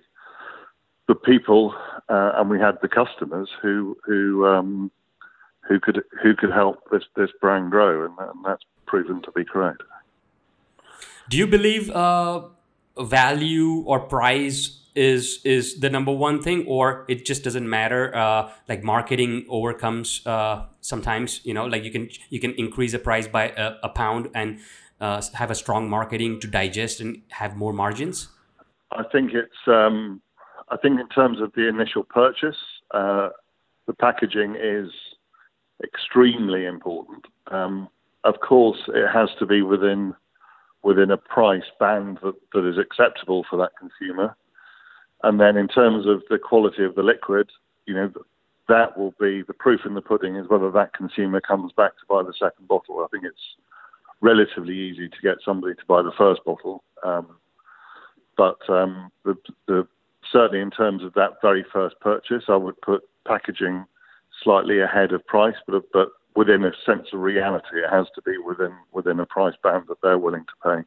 the 1.07 1.15
people 1.15 1.75
uh, 2.07 2.33
and 2.35 2.49
we 2.49 2.59
had 2.59 2.77
the 2.81 2.87
customers 2.87 3.49
who 3.61 3.97
who 4.05 4.45
um, 4.45 4.91
who 5.67 5.79
could 5.79 6.03
who 6.21 6.35
could 6.35 6.51
help 6.51 6.89
this 6.91 7.03
this 7.15 7.29
brand 7.39 7.71
grow, 7.71 8.05
and, 8.05 8.17
and 8.17 8.45
that's 8.45 8.63
proven 8.85 9.21
to 9.21 9.31
be 9.31 9.45
correct. 9.45 9.83
Do 11.29 11.37
you 11.37 11.45
believe 11.45 11.91
uh, 11.91 12.41
value 12.99 13.83
or 13.85 13.99
price 13.99 14.78
is 14.95 15.39
is 15.43 15.79
the 15.79 15.89
number 15.89 16.11
one 16.11 16.41
thing 16.41 16.65
or 16.67 17.05
it 17.07 17.25
just 17.25 17.43
doesn't 17.43 17.69
matter 17.69 18.15
uh, 18.15 18.51
like 18.67 18.83
marketing 18.83 19.45
overcomes 19.49 20.25
uh, 20.25 20.65
sometimes 20.81 21.41
you 21.43 21.53
know 21.53 21.65
like 21.65 21.83
you 21.83 21.91
can 21.91 22.09
you 22.29 22.39
can 22.39 22.51
increase 22.53 22.91
the 22.91 22.99
price 22.99 23.27
by 23.27 23.49
a, 23.49 23.75
a 23.83 23.89
pound 23.89 24.29
and 24.33 24.59
uh, 25.01 25.21
have 25.33 25.51
a 25.51 25.55
strong 25.55 25.89
marketing 25.89 26.39
to 26.39 26.47
digest 26.47 26.99
and 26.99 27.21
have 27.29 27.55
more 27.55 27.73
margins 27.73 28.29
i 28.91 29.03
think 29.11 29.31
it's 29.33 29.67
um, 29.67 30.21
i 30.69 30.77
think 30.77 30.99
in 30.99 31.07
terms 31.09 31.39
of 31.39 31.51
the 31.53 31.67
initial 31.67 32.03
purchase 32.03 32.57
uh, 32.91 33.29
the 33.87 33.93
packaging 33.93 34.55
is 34.55 34.89
extremely 35.83 36.65
important 36.65 37.25
um, 37.51 37.87
of 38.23 38.35
course 38.39 38.79
it 38.89 39.07
has 39.11 39.29
to 39.39 39.45
be 39.45 39.61
within 39.61 40.13
within 40.83 41.11
a 41.11 41.17
price 41.17 41.63
band 41.79 42.19
that, 42.23 42.35
that 42.53 42.67
is 42.67 42.77
acceptable 42.77 43.45
for 43.49 43.57
that 43.57 43.71
consumer. 43.77 44.35
And 45.23 45.39
then 45.39 45.57
in 45.57 45.67
terms 45.67 46.05
of 46.07 46.23
the 46.29 46.37
quality 46.37 46.83
of 46.83 46.95
the 46.95 47.03
liquid, 47.03 47.49
you 47.85 47.93
know, 47.93 48.11
that 48.67 48.97
will 48.97 49.13
be 49.19 49.41
the 49.41 49.53
proof 49.53 49.81
in 49.85 49.95
the 49.95 50.01
pudding 50.01 50.35
is 50.35 50.47
whether 50.47 50.71
that 50.71 50.93
consumer 50.93 51.41
comes 51.41 51.71
back 51.73 51.91
to 51.93 52.05
buy 52.07 52.23
the 52.23 52.33
second 52.33 52.67
bottle. 52.67 52.99
I 53.03 53.07
think 53.11 53.25
it's 53.25 53.55
relatively 54.21 54.77
easy 54.77 55.09
to 55.09 55.21
get 55.21 55.37
somebody 55.43 55.75
to 55.75 55.85
buy 55.87 56.01
the 56.01 56.11
first 56.17 56.43
bottle. 56.45 56.83
Um, 57.03 57.37
but 58.37 58.57
um, 58.69 59.11
the, 59.25 59.35
the, 59.67 59.87
certainly 60.31 60.61
in 60.61 60.71
terms 60.71 61.03
of 61.03 61.13
that 61.15 61.41
very 61.41 61.65
first 61.73 61.99
purchase, 61.99 62.43
I 62.47 62.55
would 62.55 62.79
put 62.81 63.01
packaging 63.27 63.85
slightly 64.43 64.79
ahead 64.79 65.11
of 65.11 65.25
price, 65.25 65.55
but, 65.67 65.83
but 65.91 66.09
within 66.35 66.63
a 66.63 66.71
sense 66.85 67.07
of 67.11 67.19
reality, 67.19 67.79
it 67.83 67.89
has 67.91 68.07
to 68.15 68.21
be 68.21 68.37
within 68.37 68.71
within 68.93 69.19
a 69.19 69.25
price 69.25 69.55
band 69.61 69.85
that 69.89 69.97
they're 70.01 70.17
willing 70.17 70.45
to 70.45 70.69
pay. 70.69 70.83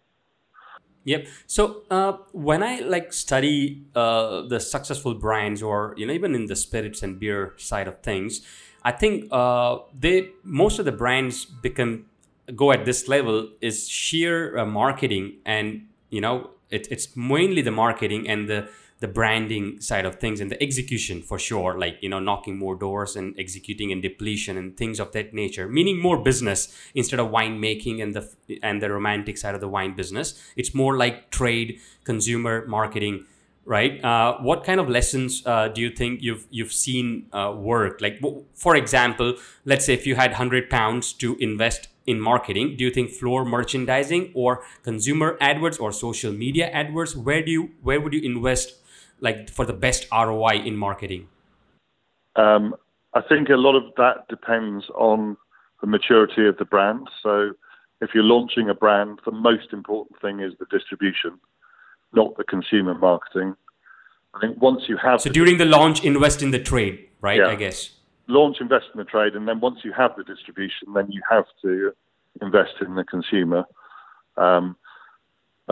Yep. 1.04 1.26
So 1.46 1.82
uh, 1.90 2.18
when 2.32 2.62
I 2.62 2.80
like 2.80 3.12
study 3.12 3.84
uh, 3.94 4.42
the 4.42 4.60
successful 4.60 5.14
brands, 5.14 5.62
or 5.62 5.94
you 5.96 6.06
know, 6.06 6.12
even 6.12 6.34
in 6.34 6.46
the 6.46 6.56
spirits 6.56 7.02
and 7.02 7.18
beer 7.18 7.54
side 7.56 7.88
of 7.88 8.00
things, 8.02 8.40
I 8.84 8.92
think 8.92 9.28
uh, 9.32 9.78
they 9.98 10.30
most 10.44 10.78
of 10.78 10.84
the 10.84 10.92
brands 10.92 11.44
become 11.44 12.06
go 12.54 12.72
at 12.72 12.84
this 12.84 13.08
level 13.08 13.48
is 13.60 13.88
sheer 13.88 14.56
uh, 14.56 14.64
marketing, 14.64 15.34
and 15.44 15.88
you 16.10 16.20
know, 16.20 16.50
it, 16.70 16.86
it's 16.90 17.16
mainly 17.16 17.62
the 17.62 17.72
marketing 17.72 18.28
and 18.28 18.48
the 18.48 18.68
the 19.02 19.08
branding 19.08 19.80
side 19.80 20.06
of 20.06 20.14
things 20.20 20.40
and 20.40 20.48
the 20.48 20.62
execution 20.62 21.20
for 21.20 21.36
sure 21.36 21.76
like 21.76 21.98
you 22.00 22.08
know 22.08 22.20
knocking 22.20 22.56
more 22.56 22.76
doors 22.76 23.16
and 23.16 23.34
executing 23.36 23.90
and 23.90 24.00
depletion 24.00 24.56
and 24.56 24.76
things 24.76 25.00
of 25.00 25.10
that 25.10 25.34
nature 25.34 25.66
meaning 25.68 26.00
more 26.00 26.22
business 26.22 26.60
instead 26.94 27.18
of 27.18 27.28
wine 27.28 27.58
making 27.58 28.00
and 28.00 28.14
the 28.14 28.24
and 28.62 28.80
the 28.80 28.88
romantic 28.90 29.36
side 29.36 29.54
of 29.54 29.60
the 29.60 29.68
wine 29.68 29.94
business. 29.94 30.40
It's 30.56 30.72
more 30.74 30.96
like 30.96 31.30
trade 31.30 31.80
consumer 32.04 32.66
marketing 32.66 33.26
right? 33.64 34.04
Uh, 34.04 34.38
what 34.38 34.64
kind 34.64 34.80
of 34.80 34.88
lessons 34.88 35.40
uh, 35.46 35.68
do 35.68 35.80
you 35.80 35.90
think 35.90 36.20
you've 36.20 36.46
you've 36.50 36.72
seen 36.72 37.26
uh, 37.32 37.54
work? 37.56 38.00
Like 38.00 38.20
for 38.54 38.76
example 38.76 39.34
let's 39.64 39.84
say 39.86 39.94
if 39.94 40.06
you 40.06 40.14
had 40.14 40.30
100 40.30 40.70
pounds 40.70 41.12
to 41.14 41.36
invest 41.36 41.88
in 42.04 42.20
marketing 42.20 42.74
do 42.76 42.82
you 42.82 42.90
think 42.90 43.10
floor 43.10 43.44
merchandising 43.44 44.32
or 44.34 44.64
consumer 44.82 45.36
adwords 45.40 45.80
or 45.80 45.92
social 45.92 46.32
media 46.32 46.68
adwords 46.74 47.14
where 47.14 47.44
do 47.44 47.52
you 47.52 47.70
where 47.80 48.00
would 48.00 48.12
you 48.12 48.20
invest 48.20 48.81
like 49.22 49.48
for 49.48 49.64
the 49.64 49.72
best 49.72 50.06
ROI 50.12 50.56
in 50.64 50.76
marketing? 50.76 51.28
Um, 52.36 52.74
I 53.14 53.22
think 53.22 53.48
a 53.48 53.56
lot 53.56 53.76
of 53.76 53.84
that 53.96 54.28
depends 54.28 54.84
on 54.94 55.36
the 55.80 55.86
maturity 55.86 56.46
of 56.46 56.58
the 56.58 56.64
brand. 56.64 57.08
So 57.22 57.52
if 58.00 58.10
you're 58.14 58.24
launching 58.24 58.68
a 58.68 58.74
brand, 58.74 59.20
the 59.24 59.32
most 59.32 59.72
important 59.72 60.20
thing 60.20 60.40
is 60.40 60.52
the 60.58 60.66
distribution, 60.76 61.38
not 62.12 62.36
the 62.36 62.44
consumer 62.44 62.94
marketing. 62.94 63.54
I 64.34 64.40
think 64.40 64.60
once 64.60 64.82
you 64.88 64.96
have 64.96 65.20
so 65.20 65.30
during 65.30 65.58
the 65.58 65.66
launch, 65.66 66.04
invest 66.04 66.42
in 66.42 66.50
the 66.50 66.58
trade, 66.58 67.08
right? 67.20 67.38
Yeah. 67.38 67.48
I 67.48 67.54
guess 67.54 67.90
launch, 68.28 68.58
invest 68.60 68.86
in 68.94 68.98
the 68.98 69.04
trade, 69.04 69.34
and 69.34 69.46
then 69.46 69.60
once 69.60 69.80
you 69.84 69.92
have 69.92 70.12
the 70.16 70.24
distribution, 70.24 70.92
then 70.94 71.10
you 71.10 71.20
have 71.30 71.44
to 71.62 71.92
invest 72.40 72.74
in 72.80 72.94
the 72.94 73.04
consumer. 73.04 73.64
Um, 74.36 74.76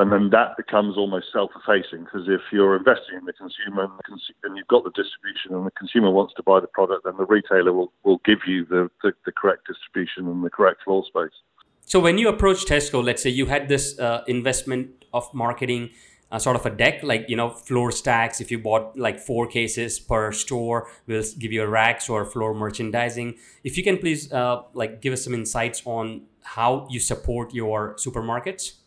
and 0.00 0.10
then 0.10 0.30
that 0.30 0.56
becomes 0.56 0.96
almost 0.96 1.26
self-effacing 1.32 2.04
because 2.04 2.26
if 2.26 2.40
you're 2.50 2.74
investing 2.74 3.16
in 3.18 3.24
the 3.26 3.34
consumer 3.34 3.84
and, 3.84 3.92
the 3.98 4.02
cons- 4.02 4.30
and, 4.44 4.56
you've 4.56 4.66
got 4.68 4.82
the 4.82 4.90
distribution 4.90 5.54
and 5.54 5.66
the 5.66 5.70
consumer 5.72 6.10
wants 6.10 6.32
to 6.34 6.42
buy 6.42 6.58
the 6.58 6.66
product, 6.68 7.04
then 7.04 7.14
the 7.18 7.26
retailer 7.26 7.72
will, 7.72 7.92
will 8.02 8.20
give 8.24 8.38
you 8.46 8.64
the, 8.64 8.90
the, 9.02 9.12
the 9.26 9.32
correct 9.32 9.66
distribution 9.66 10.26
and 10.26 10.42
the 10.42 10.48
correct 10.48 10.82
floor 10.84 11.04
space. 11.04 11.36
So 11.82 12.00
when 12.00 12.16
you 12.16 12.28
approach 12.28 12.64
Tesco, 12.64 13.04
let's 13.04 13.22
say 13.22 13.30
you 13.30 13.46
had 13.46 13.68
this 13.68 13.98
uh, 13.98 14.24
investment 14.26 15.04
of 15.12 15.32
marketing, 15.34 15.90
uh, 16.32 16.38
sort 16.38 16.56
of 16.56 16.64
a 16.64 16.70
deck, 16.70 17.02
like 17.02 17.26
you 17.28 17.36
know 17.36 17.50
floor 17.50 17.90
stacks. 17.90 18.40
If 18.40 18.50
you 18.52 18.58
bought 18.58 18.96
like 18.96 19.18
four 19.18 19.48
cases 19.48 19.98
per 19.98 20.30
store, 20.30 20.88
we'll 21.08 21.24
give 21.38 21.52
you 21.52 21.62
a 21.62 21.66
racks 21.66 22.08
or 22.08 22.24
floor 22.24 22.54
merchandising. 22.54 23.36
If 23.64 23.76
you 23.76 23.82
can 23.82 23.98
please 23.98 24.32
uh, 24.32 24.62
like 24.72 25.02
give 25.02 25.12
us 25.12 25.24
some 25.24 25.34
insights 25.34 25.82
on 25.84 26.22
how 26.42 26.86
you 26.90 27.00
support 27.00 27.52
your 27.52 27.96
supermarkets. 27.96 28.79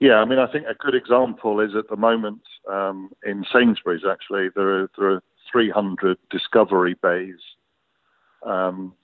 Yeah, 0.00 0.16
I 0.16 0.24
mean, 0.24 0.38
I 0.38 0.50
think 0.50 0.66
a 0.66 0.74
good 0.74 0.94
example 0.94 1.60
is 1.60 1.74
at 1.76 1.88
the 1.88 1.96
moment 1.96 2.42
um, 2.70 3.10
in 3.26 3.44
Sainsbury's. 3.52 4.04
Actually, 4.08 4.48
there 4.54 4.82
are 4.82 4.90
there 4.96 5.10
are 5.10 5.22
300 5.50 6.16
discovery 6.30 6.94
bays, 7.02 7.40
um, 8.46 8.94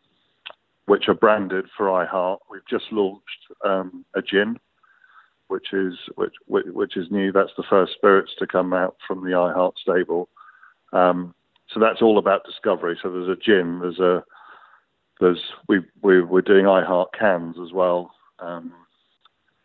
which 0.86 1.08
are 1.08 1.14
branded 1.14 1.66
for 1.76 1.86
iHeart. 1.86 2.38
We've 2.48 2.66
just 2.70 2.92
launched 2.92 3.24
um, 3.64 4.04
a 4.14 4.22
gin, 4.22 4.56
which 5.48 5.72
is 5.72 5.94
which, 6.14 6.34
which 6.46 6.96
is 6.96 7.10
new. 7.10 7.32
That's 7.32 7.52
the 7.56 7.64
first 7.68 7.94
spirits 7.94 8.32
to 8.38 8.46
come 8.46 8.72
out 8.72 8.96
from 9.06 9.24
the 9.24 9.30
iHeart 9.30 9.72
stable. 9.78 10.28
Um, 10.92 11.34
so 11.70 11.80
that's 11.80 12.02
all 12.02 12.18
about 12.18 12.44
discovery. 12.44 12.96
So 13.02 13.10
there's 13.10 13.28
a 13.28 13.40
gin. 13.40 13.80
There's 13.80 13.98
a 13.98 14.22
there's 15.20 15.42
we, 15.68 15.80
we 16.02 16.22
we're 16.22 16.40
doing 16.40 16.66
iHeart 16.66 17.08
cans 17.18 17.56
as 17.60 17.72
well. 17.72 18.12
Um, 18.38 18.72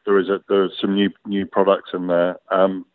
there 0.09 0.19
is 0.19 0.27
a 0.27 0.41
there 0.49 0.63
are 0.63 0.71
some 0.81 0.95
new 0.95 1.11
new 1.27 1.45
products 1.45 1.91
in 1.93 2.07
there. 2.07 2.37
Um, 2.49 2.85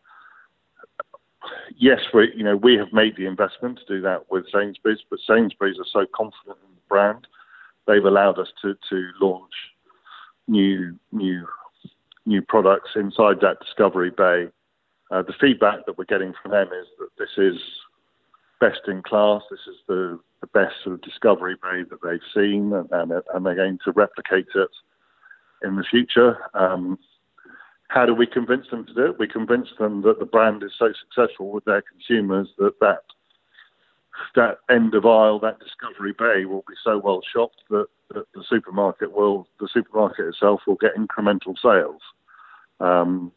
yes, 1.76 2.00
we 2.12 2.32
you 2.36 2.42
know 2.42 2.56
we 2.56 2.74
have 2.76 2.92
made 2.92 3.16
the 3.16 3.26
investment 3.26 3.78
to 3.78 3.96
do 3.96 4.02
that 4.02 4.30
with 4.32 4.46
Sainsbury's, 4.52 4.98
but 5.08 5.20
Sainsbury's 5.24 5.78
are 5.78 5.86
so 5.92 6.06
confident 6.12 6.58
in 6.68 6.74
the 6.74 6.80
brand, 6.88 7.28
they've 7.86 8.04
allowed 8.04 8.40
us 8.40 8.48
to 8.62 8.74
to 8.90 9.10
launch 9.20 9.52
new 10.48 10.98
new 11.12 11.46
new 12.26 12.42
products 12.42 12.90
inside 12.96 13.36
that 13.42 13.60
discovery 13.60 14.10
bay. 14.10 14.48
Uh, 15.12 15.22
the 15.22 15.34
feedback 15.40 15.86
that 15.86 15.96
we're 15.96 16.04
getting 16.04 16.34
from 16.42 16.50
them 16.50 16.66
is 16.66 16.88
that 16.98 17.10
this 17.16 17.38
is 17.38 17.60
best 18.60 18.80
in 18.88 19.02
class. 19.02 19.42
This 19.50 19.60
is 19.68 19.76
the, 19.86 20.18
the 20.40 20.46
best 20.48 20.74
sort 20.82 20.94
of 20.94 21.02
discovery 21.02 21.54
bay 21.62 21.84
that 21.88 21.98
they've 22.02 22.18
seen, 22.34 22.72
and, 22.72 22.88
and, 22.90 23.12
and 23.32 23.46
they're 23.46 23.54
going 23.54 23.78
to 23.84 23.92
replicate 23.92 24.48
it 24.54 24.70
in 25.64 25.76
the 25.76 25.84
future. 25.84 26.38
Um, 26.54 26.98
how 27.88 28.06
do 28.06 28.14
we 28.14 28.26
convince 28.26 28.68
them 28.70 28.86
to 28.86 28.94
do 28.94 29.06
it? 29.06 29.18
We 29.18 29.28
convince 29.28 29.68
them 29.78 30.02
that 30.02 30.18
the 30.18 30.26
brand 30.26 30.62
is 30.62 30.72
so 30.78 30.92
successful 30.92 31.50
with 31.50 31.64
their 31.64 31.82
consumers 31.82 32.48
that 32.58 32.80
that, 32.80 33.04
that 34.34 34.58
end 34.68 34.94
of 34.94 35.06
aisle, 35.06 35.38
that 35.40 35.60
discovery 35.60 36.14
bay, 36.18 36.44
will 36.44 36.64
be 36.66 36.74
so 36.82 36.98
well 36.98 37.20
shopped 37.32 37.62
that, 37.70 37.86
that 38.12 38.24
the 38.34 38.44
supermarket 38.48 39.12
will, 39.12 39.46
the 39.60 39.68
supermarket 39.72 40.26
itself 40.26 40.60
will 40.66 40.76
get 40.76 40.96
incremental 40.96 41.54
sales. 41.60 42.00
Um, 42.80 43.32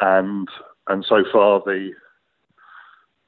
and 0.00 0.48
and 0.88 1.04
so 1.08 1.24
far 1.32 1.60
the 1.64 1.92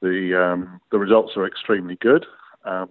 the 0.03 0.41
um, 0.41 0.81
the 0.91 0.99
results 0.99 1.33
are 1.37 1.47
extremely 1.47 1.97
good. 1.97 2.27
Um, 2.65 2.91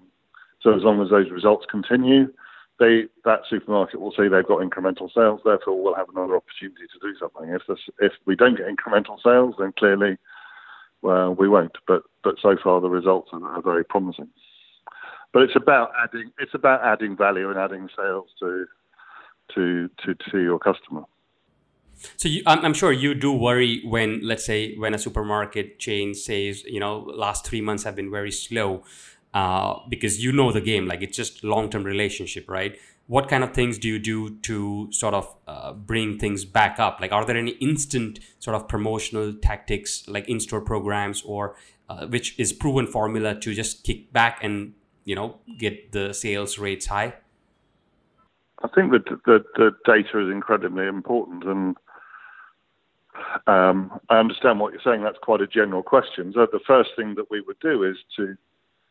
so 0.61 0.73
as 0.73 0.83
long 0.83 1.01
as 1.01 1.09
those 1.09 1.29
results 1.29 1.65
continue, 1.69 2.33
they 2.79 3.05
that 3.25 3.41
supermarket 3.49 3.99
will 3.99 4.11
see 4.11 4.27
they've 4.27 4.47
got 4.47 4.61
incremental 4.61 5.13
sales, 5.13 5.41
therefore 5.43 5.81
we'll 5.81 5.95
have 5.95 6.09
another 6.09 6.35
opportunity 6.35 6.85
to 6.93 6.99
do 7.01 7.17
something. 7.19 7.49
If 7.53 7.63
this, 7.67 7.79
if 7.99 8.13
we 8.25 8.35
don't 8.35 8.57
get 8.57 8.67
incremental 8.67 9.21
sales, 9.23 9.55
then 9.59 9.73
clearly 9.77 10.17
well, 11.01 11.33
we 11.33 11.47
won't. 11.47 11.77
But 11.87 12.03
but 12.23 12.35
so 12.41 12.55
far 12.63 12.81
the 12.81 12.89
results 12.89 13.29
are, 13.33 13.43
are 13.43 13.61
very 13.61 13.83
promising. 13.83 14.29
But 15.33 15.43
it's 15.43 15.55
about 15.55 15.91
adding 16.01 16.31
it's 16.39 16.53
about 16.53 16.83
adding 16.83 17.15
value 17.17 17.49
and 17.49 17.59
adding 17.59 17.89
sales 17.95 18.27
to 18.39 18.65
to 19.55 19.89
to, 20.05 20.15
to 20.31 20.39
your 20.39 20.59
customer. 20.59 21.03
So 22.15 22.29
you, 22.29 22.43
I'm, 22.45 22.63
I'm 22.63 22.73
sure 22.75 22.91
you 22.91 23.15
do 23.15 23.33
worry 23.33 23.81
when, 23.83 24.21
let's 24.21 24.45
say, 24.45 24.75
when 24.75 24.93
a 24.93 24.99
supermarket 24.99 25.79
chain 25.79 26.13
says, 26.13 26.63
you 26.63 26.79
know, 26.79 26.99
last 26.99 27.43
three 27.43 27.59
months 27.59 27.85
have 27.85 27.95
been 27.95 28.11
very 28.11 28.31
slow 28.31 28.83
uh, 29.33 29.79
because 29.89 30.23
you 30.23 30.31
know 30.31 30.51
the 30.51 30.61
game 30.61 30.87
like 30.87 31.01
it's 31.01 31.17
just 31.17 31.43
long-term 31.43 31.83
relationship 31.83 32.49
right 32.49 32.77
what 33.07 33.29
kind 33.29 33.43
of 33.43 33.53
things 33.53 33.77
do 33.77 33.87
you 33.87 33.99
do 33.99 34.37
to 34.39 34.89
sort 34.91 35.13
of 35.13 35.33
uh, 35.47 35.71
bring 35.73 36.17
things 36.19 36.45
back 36.45 36.79
up 36.79 36.99
like 36.99 37.11
are 37.11 37.25
there 37.25 37.37
any 37.37 37.51
instant 37.51 38.19
sort 38.39 38.55
of 38.55 38.67
promotional 38.67 39.33
tactics 39.33 40.07
like 40.07 40.27
in-store 40.27 40.61
programs 40.61 41.21
or 41.23 41.55
uh, 41.89 42.05
which 42.07 42.37
is 42.37 42.51
proven 42.51 42.85
formula 42.85 43.33
to 43.39 43.53
just 43.53 43.83
kick 43.83 44.11
back 44.11 44.39
and 44.43 44.73
you 45.05 45.15
know 45.15 45.37
get 45.57 45.91
the 45.91 46.13
sales 46.13 46.57
rates 46.57 46.87
high 46.87 47.13
i 48.63 48.67
think 48.69 48.91
that 48.91 49.05
the, 49.25 49.43
the 49.55 49.71
data 49.85 50.19
is 50.19 50.31
incredibly 50.31 50.87
important 50.87 51.43
and 51.43 51.75
um, 53.47 53.99
I 54.09 54.17
understand 54.19 54.59
what 54.59 54.73
you're 54.73 54.81
saying. 54.83 55.03
That's 55.03 55.17
quite 55.21 55.41
a 55.41 55.47
general 55.47 55.83
question. 55.83 56.31
So 56.33 56.47
the 56.51 56.59
first 56.67 56.91
thing 56.95 57.15
that 57.15 57.29
we 57.29 57.41
would 57.41 57.59
do 57.59 57.83
is 57.83 57.97
to 58.17 58.35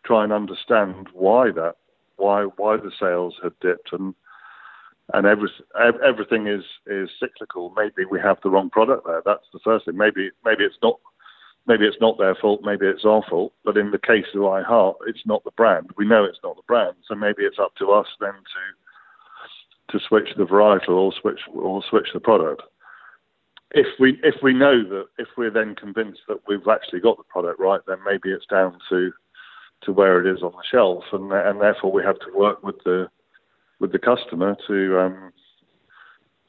try 0.06 0.24
and 0.24 0.32
understand 0.32 1.08
why 1.12 1.50
that, 1.52 1.74
why 2.16 2.44
why 2.56 2.76
the 2.76 2.92
sales 2.98 3.34
have 3.42 3.52
dipped, 3.60 3.92
and 3.92 4.14
and 5.14 5.26
every, 5.26 5.48
everything 6.04 6.46
is 6.46 6.64
is 6.86 7.10
cyclical. 7.20 7.72
Maybe 7.76 8.04
we 8.10 8.20
have 8.20 8.38
the 8.42 8.50
wrong 8.50 8.70
product 8.70 9.06
there. 9.06 9.22
That's 9.24 9.46
the 9.52 9.60
first 9.62 9.84
thing. 9.84 9.96
Maybe 9.96 10.30
maybe 10.44 10.64
it's 10.64 10.78
not 10.82 10.98
maybe 11.66 11.86
it's 11.86 12.00
not 12.00 12.18
their 12.18 12.34
fault. 12.34 12.60
Maybe 12.64 12.86
it's 12.86 13.04
our 13.04 13.22
fault. 13.28 13.52
But 13.64 13.76
in 13.76 13.90
the 13.90 13.98
case 13.98 14.26
of 14.34 14.40
iHeart, 14.40 14.96
it's 15.06 15.26
not 15.26 15.44
the 15.44 15.50
brand. 15.52 15.90
We 15.96 16.06
know 16.06 16.24
it's 16.24 16.40
not 16.42 16.56
the 16.56 16.62
brand. 16.66 16.96
So 17.08 17.14
maybe 17.14 17.42
it's 17.42 17.58
up 17.58 17.74
to 17.76 17.90
us 17.90 18.06
then 18.20 18.32
to 18.32 19.92
to 19.98 20.04
switch 20.08 20.30
the 20.36 20.44
varietal 20.44 20.88
or 20.88 21.12
switch 21.20 21.40
or 21.52 21.82
switch 21.88 22.08
the 22.12 22.20
product 22.20 22.62
if 23.72 23.86
we 23.98 24.18
if 24.22 24.36
we 24.42 24.52
know 24.52 24.82
that 24.82 25.06
if 25.18 25.28
we're 25.36 25.50
then 25.50 25.74
convinced 25.74 26.20
that 26.28 26.38
we've 26.46 26.66
actually 26.68 27.00
got 27.00 27.16
the 27.16 27.24
product 27.24 27.60
right, 27.60 27.80
then 27.86 27.98
maybe 28.04 28.30
it's 28.30 28.46
down 28.46 28.78
to 28.88 29.12
to 29.82 29.92
where 29.92 30.20
it 30.20 30.32
is 30.32 30.42
on 30.42 30.52
the 30.52 30.64
shelf, 30.70 31.04
and 31.12 31.32
and 31.32 31.60
therefore 31.60 31.92
we 31.92 32.02
have 32.02 32.18
to 32.20 32.36
work 32.36 32.62
with 32.62 32.76
the 32.84 33.08
with 33.78 33.92
the 33.92 33.98
customer 33.98 34.56
to 34.66 34.98
um, 34.98 35.32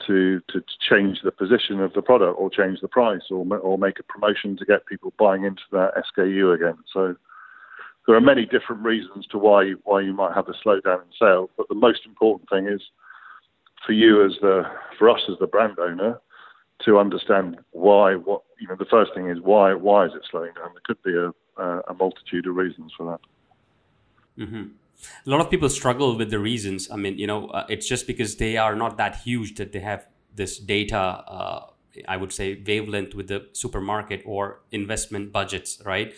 to 0.06 0.42
to 0.50 0.64
change 0.80 1.22
the 1.24 1.32
position 1.32 1.82
of 1.82 1.94
the 1.94 2.02
product 2.02 2.40
or 2.40 2.50
change 2.50 2.80
the 2.82 2.88
price 2.88 3.24
or 3.30 3.46
or 3.58 3.78
make 3.78 4.00
a 4.00 4.04
promotion 4.04 4.58
to 4.58 4.66
get 4.66 4.86
people 4.86 5.14
buying 5.18 5.44
into 5.44 5.64
that 5.72 5.92
SKU 6.18 6.54
again. 6.54 6.78
So 6.94 7.16
there 8.06 8.16
are 8.16 8.22
many 8.22 8.46
different 8.46 8.84
reasons 8.84 9.28
to 9.28 9.38
why 9.38 9.72
why 9.84 10.02
you 10.02 10.14
might 10.14 10.34
have 10.34 10.48
a 10.48 10.54
slowdown 10.66 11.02
in 11.02 11.12
sales, 11.20 11.50
but 11.58 11.68
the 11.68 11.76
most 11.76 12.06
important 12.06 12.50
thing 12.50 12.68
is 12.68 12.82
for 13.86 13.94
you 13.94 14.26
as 14.26 14.34
the 14.42 14.64
for 14.98 15.10
us 15.10 15.22
as 15.30 15.38
the 15.40 15.48
brand 15.48 15.78
owner 15.80 16.20
to 16.86 17.00
understand 17.00 17.58
why. 17.72 18.16
What 18.16 18.44
you 18.60 18.68
know, 18.68 18.76
the 18.76 18.86
first 18.86 19.14
thing 19.14 19.30
is 19.30 19.40
why. 19.42 19.74
Why 19.74 20.06
is 20.06 20.14
it 20.16 20.24
slowing 20.30 20.54
down? 20.54 20.72
There 20.74 20.82
could 20.86 21.04
be 21.04 21.16
a, 21.16 21.30
a 21.60 21.94
multitude 21.94 22.48
of 22.48 22.56
reasons 22.56 22.92
for 22.96 23.06
that. 23.12 23.22
Mm-hmm. 24.44 24.64
A 25.26 25.30
lot 25.30 25.42
of 25.42 25.50
people 25.50 25.70
struggle 25.70 26.18
with 26.18 26.32
the 26.32 26.40
reasons. 26.40 26.90
I 26.92 26.96
mean, 26.96 27.18
you 27.18 27.28
know, 27.28 27.48
uh, 27.50 27.66
it's 27.70 27.88
just 27.88 28.08
because 28.08 28.38
they 28.38 28.58
are 28.58 28.76
not 28.76 28.98
that 28.98 29.18
huge 29.18 29.56
that 29.56 29.72
they 29.72 29.80
have 29.80 30.08
this 30.36 30.58
data. 30.58 30.98
Uh, 30.98 31.66
I 32.08 32.18
would 32.18 32.32
say 32.32 32.62
wavelength 32.66 33.16
with 33.16 33.28
the 33.28 33.48
supermarket 33.54 34.22
or 34.26 34.62
investment 34.72 35.32
budgets, 35.32 35.82
right? 35.86 36.14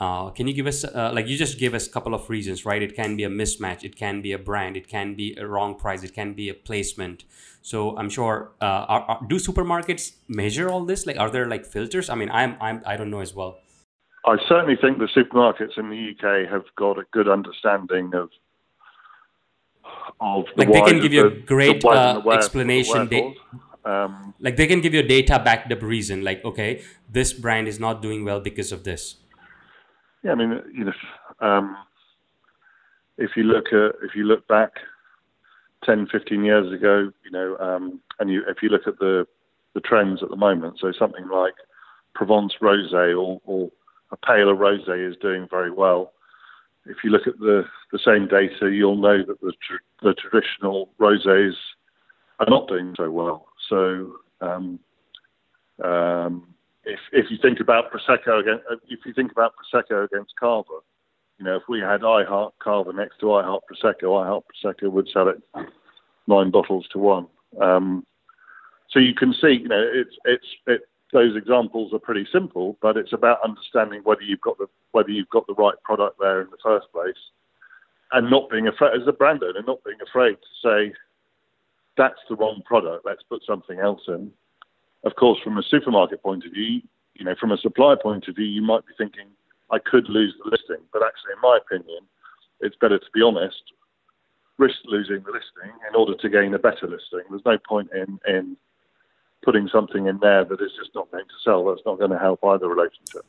Uh, 0.00 0.30
can 0.30 0.48
you 0.48 0.54
give 0.54 0.66
us, 0.66 0.84
uh, 0.84 1.12
like 1.14 1.28
you 1.28 1.36
just 1.36 1.58
gave 1.58 1.72
us 1.72 1.86
a 1.86 1.90
couple 1.90 2.14
of 2.14 2.28
reasons, 2.28 2.64
right? 2.64 2.82
It 2.82 2.96
can 2.96 3.16
be 3.16 3.22
a 3.22 3.28
mismatch, 3.28 3.84
it 3.84 3.94
can 3.94 4.22
be 4.22 4.32
a 4.32 4.38
brand, 4.38 4.76
it 4.76 4.88
can 4.88 5.14
be 5.14 5.36
a 5.36 5.46
wrong 5.46 5.76
price, 5.76 6.02
it 6.02 6.12
can 6.12 6.34
be 6.34 6.48
a 6.48 6.54
placement. 6.54 7.24
So 7.62 7.96
I'm 7.96 8.10
sure, 8.10 8.52
uh, 8.60 8.64
are, 8.64 9.00
are, 9.02 9.20
do 9.28 9.36
supermarkets 9.36 10.14
measure 10.26 10.68
all 10.68 10.84
this? 10.84 11.06
Like, 11.06 11.18
are 11.18 11.30
there 11.30 11.46
like 11.46 11.64
filters? 11.64 12.10
I 12.10 12.16
mean, 12.16 12.30
I'm, 12.30 12.56
I'm, 12.60 12.82
I 12.84 12.96
don't 12.96 13.10
know 13.10 13.20
as 13.20 13.34
well. 13.34 13.58
I 14.26 14.36
certainly 14.48 14.76
think 14.76 14.98
the 14.98 15.08
supermarkets 15.08 15.76
in 15.76 15.90
the 15.90 16.10
UK 16.12 16.50
have 16.50 16.64
got 16.76 16.98
a 16.98 17.04
good 17.12 17.28
understanding 17.28 18.14
of 18.14 18.30
of 20.20 20.46
the 20.56 20.64
like 20.64 20.72
they 20.72 20.80
can 20.80 21.00
give 21.00 21.12
you 21.12 21.26
a 21.26 21.30
great 21.30 21.84
uh, 21.84 22.22
explanation. 22.32 23.08
They, 23.08 23.34
um, 23.84 24.34
like 24.40 24.56
they 24.56 24.66
can 24.66 24.80
give 24.80 24.94
you 24.94 25.00
a 25.00 25.06
data 25.06 25.38
backed 25.44 25.70
up 25.72 25.82
reason. 25.82 26.22
Like, 26.22 26.42
okay, 26.44 26.82
this 27.10 27.32
brand 27.32 27.68
is 27.68 27.78
not 27.78 28.00
doing 28.00 28.24
well 28.24 28.40
because 28.40 28.72
of 28.72 28.84
this. 28.84 29.16
Yeah, 30.22 30.32
I 30.32 30.34
mean, 30.36 30.62
you 30.72 30.84
know, 30.84 30.92
um, 31.46 31.76
if 33.18 33.32
you 33.36 33.42
look 33.42 33.66
at 33.68 33.96
if 34.02 34.14
you 34.14 34.24
look 34.24 34.48
back 34.48 34.72
10, 35.84 36.08
15 36.10 36.44
years 36.44 36.72
ago, 36.72 37.12
you 37.24 37.30
know, 37.30 37.56
um, 37.58 38.00
and 38.18 38.30
you 38.30 38.42
if 38.48 38.62
you 38.62 38.70
look 38.70 38.86
at 38.86 38.98
the 38.98 39.26
the 39.74 39.80
trends 39.80 40.22
at 40.22 40.30
the 40.30 40.36
moment, 40.36 40.78
so 40.80 40.92
something 40.98 41.28
like 41.28 41.54
Provence 42.14 42.54
rosé 42.62 43.10
or, 43.20 43.40
or 43.44 43.70
a 44.14 44.26
paler 44.26 44.54
rosé 44.54 45.10
is 45.10 45.16
doing 45.20 45.46
very 45.50 45.70
well. 45.70 46.12
If 46.86 46.98
you 47.02 47.10
look 47.10 47.26
at 47.26 47.38
the, 47.38 47.64
the 47.92 47.98
same 47.98 48.28
data, 48.28 48.70
you'll 48.70 48.96
know 48.96 49.18
that 49.26 49.40
the, 49.40 49.52
tr- 49.66 50.04
the 50.06 50.14
traditional 50.14 50.90
rosés 51.00 51.54
are 52.38 52.46
not 52.48 52.68
doing 52.68 52.94
so 52.96 53.10
well. 53.10 53.46
So 53.68 54.12
um, 54.40 54.78
um, 55.82 56.54
if 56.84 57.00
if 57.12 57.30
you 57.30 57.38
think 57.40 57.60
about 57.60 57.90
prosecco 57.90 58.40
against 58.40 58.64
if 58.88 59.00
you 59.06 59.12
think 59.14 59.32
about 59.32 59.54
prosecco 59.56 60.04
against 60.04 60.34
Cava, 60.38 60.80
you 61.38 61.44
know 61.44 61.56
if 61.56 61.62
we 61.68 61.80
had 61.80 62.04
I 62.04 62.24
Heart 62.24 62.54
Cava 62.62 62.92
next 62.92 63.20
to 63.20 63.32
I 63.32 63.42
Heart 63.42 63.64
prosecco, 63.70 64.22
I 64.22 64.28
prosecco 64.28 64.90
would 64.90 65.08
sell 65.12 65.28
it 65.28 65.42
nine 66.26 66.50
bottles 66.50 66.86
to 66.92 66.98
one. 66.98 67.26
Um, 67.60 68.04
so 68.90 68.98
you 68.98 69.14
can 69.14 69.32
see, 69.32 69.60
you 69.62 69.68
know, 69.68 69.82
it's 69.92 70.16
it's 70.26 70.46
it, 70.66 70.82
those 71.14 71.34
examples 71.34 71.94
are 71.94 71.98
pretty 71.98 72.26
simple, 72.30 72.76
but 72.82 72.98
it's 72.98 73.14
about 73.14 73.38
understanding 73.42 74.02
whether 74.04 74.20
you've 74.20 74.42
got 74.42 74.58
the 74.58 74.66
whether 74.92 75.10
you've 75.10 75.30
got 75.30 75.46
the 75.46 75.54
right 75.54 75.80
product 75.82 76.18
there 76.20 76.42
in 76.42 76.50
the 76.50 76.58
first 76.62 76.86
place, 76.92 77.16
and 78.12 78.30
not 78.30 78.50
being 78.50 78.68
afraid 78.68 79.00
as 79.00 79.08
a 79.08 79.12
brand 79.12 79.42
owner, 79.42 79.62
not 79.66 79.82
being 79.84 79.98
afraid 80.06 80.34
to 80.34 80.52
say 80.62 80.94
that's 81.96 82.20
the 82.28 82.36
wrong 82.36 82.60
product. 82.66 83.06
Let's 83.06 83.22
put 83.22 83.42
something 83.46 83.78
else 83.78 84.02
in 84.08 84.30
of 85.04 85.16
course, 85.16 85.38
from 85.44 85.58
a 85.58 85.62
supermarket 85.62 86.22
point 86.22 86.44
of 86.46 86.52
view, 86.52 86.80
you 87.14 87.24
know, 87.24 87.34
from 87.38 87.52
a 87.52 87.58
supplier 87.58 87.96
point 87.96 88.26
of 88.26 88.36
view, 88.36 88.46
you 88.46 88.62
might 88.62 88.86
be 88.86 88.94
thinking, 88.96 89.28
I 89.70 89.78
could 89.78 90.08
lose 90.08 90.34
the 90.42 90.50
listing. 90.50 90.84
But 90.92 91.02
actually, 91.02 91.32
in 91.36 91.42
my 91.42 91.58
opinion, 91.58 92.00
it's 92.60 92.76
better 92.76 92.98
to 92.98 93.10
be 93.12 93.22
honest, 93.22 93.62
risk 94.56 94.76
losing 94.86 95.22
the 95.24 95.32
listing 95.32 95.76
in 95.88 95.94
order 95.94 96.14
to 96.14 96.28
gain 96.28 96.54
a 96.54 96.58
better 96.58 96.86
listing. 96.86 97.20
There's 97.28 97.44
no 97.44 97.58
point 97.58 97.90
in, 97.92 98.18
in 98.26 98.56
putting 99.44 99.68
something 99.68 100.06
in 100.06 100.18
there 100.18 100.44
that 100.44 100.60
is 100.60 100.70
just 100.78 100.94
not 100.94 101.10
going 101.10 101.24
to 101.24 101.34
sell. 101.44 101.64
That's 101.64 101.82
not 101.84 101.98
going 101.98 102.10
to 102.10 102.18
help 102.18 102.44
either 102.44 102.68
relationship. 102.68 103.24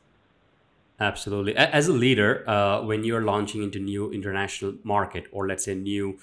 Absolutely. 0.98 1.54
As 1.56 1.88
a 1.88 1.92
leader, 1.92 2.48
uh, 2.48 2.82
when 2.82 3.04
you're 3.04 3.20
launching 3.20 3.62
into 3.62 3.78
new 3.78 4.10
international 4.10 4.74
market 4.82 5.24
or 5.30 5.46
let's 5.46 5.64
say 5.64 5.74
new 5.74 6.18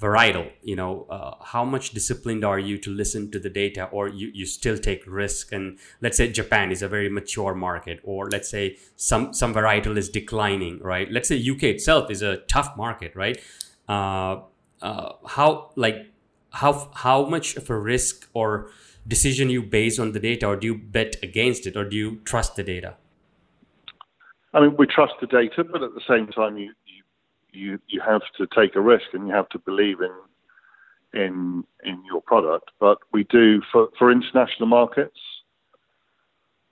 varietal 0.00 0.50
you 0.62 0.76
know 0.76 1.06
uh, 1.08 1.34
how 1.42 1.64
much 1.64 1.92
disciplined 1.92 2.44
are 2.44 2.58
you 2.58 2.76
to 2.76 2.90
listen 2.90 3.30
to 3.30 3.38
the 3.38 3.48
data 3.48 3.84
or 3.92 4.08
you, 4.08 4.30
you 4.34 4.44
still 4.44 4.76
take 4.76 5.02
risk 5.06 5.52
and 5.52 5.78
let's 6.02 6.18
say 6.18 6.30
japan 6.30 6.70
is 6.70 6.82
a 6.82 6.88
very 6.88 7.08
mature 7.08 7.54
market 7.54 7.98
or 8.04 8.28
let's 8.28 8.48
say 8.48 8.76
some 8.96 9.32
some 9.32 9.54
varietal 9.54 9.96
is 9.96 10.10
declining 10.10 10.78
right 10.80 11.10
let's 11.10 11.28
say 11.28 11.50
uk 11.50 11.62
itself 11.62 12.10
is 12.10 12.20
a 12.20 12.36
tough 12.48 12.76
market 12.76 13.16
right 13.16 13.40
uh, 13.88 14.40
uh, 14.82 15.12
how 15.28 15.70
like 15.76 16.12
how 16.50 16.90
how 16.94 17.24
much 17.24 17.56
of 17.56 17.70
a 17.70 17.78
risk 17.78 18.28
or 18.34 18.70
decision 19.06 19.50
you 19.50 19.62
base 19.62 19.98
on 19.98 20.12
the 20.12 20.20
data 20.20 20.46
or 20.46 20.56
do 20.56 20.66
you 20.66 20.74
bet 20.76 21.16
against 21.22 21.66
it 21.66 21.76
or 21.76 21.84
do 21.84 21.96
you 21.96 22.16
trust 22.24 22.56
the 22.56 22.62
data 22.62 22.96
i 24.54 24.60
mean 24.60 24.76
we 24.76 24.86
trust 24.86 25.14
the 25.20 25.26
data 25.26 25.62
but 25.64 25.82
at 25.82 25.94
the 25.94 26.00
same 26.08 26.26
time 26.28 26.56
you 26.56 26.72
you 27.56 27.78
you 27.88 28.00
have 28.00 28.22
to 28.36 28.46
take 28.54 28.76
a 28.76 28.80
risk 28.80 29.06
and 29.12 29.26
you 29.26 29.34
have 29.34 29.48
to 29.48 29.58
believe 29.58 30.00
in 30.00 30.12
in 31.20 31.64
in 31.84 32.02
your 32.04 32.20
product. 32.20 32.70
But 32.78 32.98
we 33.12 33.24
do 33.24 33.62
for 33.72 33.88
for 33.98 34.12
international 34.12 34.68
markets. 34.68 35.18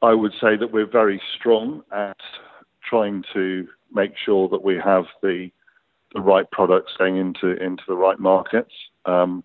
I 0.02 0.12
would 0.12 0.32
say 0.32 0.56
that 0.56 0.70
we're 0.70 0.90
very 0.90 1.20
strong 1.38 1.82
at 1.90 2.18
trying 2.88 3.24
to 3.32 3.66
make 3.92 4.12
sure 4.22 4.48
that 4.50 4.62
we 4.62 4.76
have 4.76 5.04
the 5.22 5.50
the 6.12 6.20
right 6.20 6.48
products 6.50 6.92
going 6.98 7.16
into 7.16 7.52
into 7.62 7.82
the 7.88 7.96
right 7.96 8.20
markets. 8.20 8.72
Um, 9.06 9.42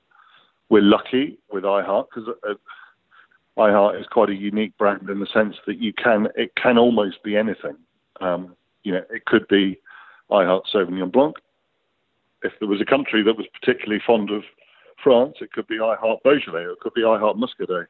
we're 0.70 0.84
lucky 0.84 1.40
with 1.52 1.64
iHeart 1.64 2.08
because 2.14 2.30
uh, 2.48 2.54
iHeart 3.60 4.00
is 4.00 4.08
quite 4.08 4.30
a 4.30 4.36
unique 4.36 4.76
brand 4.78 5.10
in 5.10 5.20
the 5.20 5.28
sense 5.28 5.56
that 5.68 5.78
you 5.80 5.94
can 5.94 6.28
it 6.36 6.56
can 6.56 6.78
almost 6.78 7.22
be 7.24 7.36
anything. 7.36 7.76
Um, 8.22 8.56
you 8.84 8.94
know, 8.94 9.04
it 9.12 9.26
could 9.26 9.48
be 9.48 9.80
I 10.32 10.46
Heart 10.46 10.66
Sauvignon 10.74 11.12
Blanc. 11.12 11.36
If 12.42 12.54
there 12.60 12.70
was 12.70 12.82
a 12.82 12.86
country 12.86 13.22
that 13.24 13.38
was 13.38 13.46
particularly 13.60 14.02
fond 14.06 14.32
of 14.32 14.44
France, 15.04 15.36
it 15.42 15.52
could 15.52 15.68
be 15.68 15.80
I 15.80 15.96
Heart 15.96 16.24
Beaujolais, 16.24 16.64
or 16.64 16.72
it 16.72 16.80
could 16.80 16.94
be 16.94 17.04
I 17.04 17.20
Heart 17.20 17.38
Muscadet. 17.38 17.88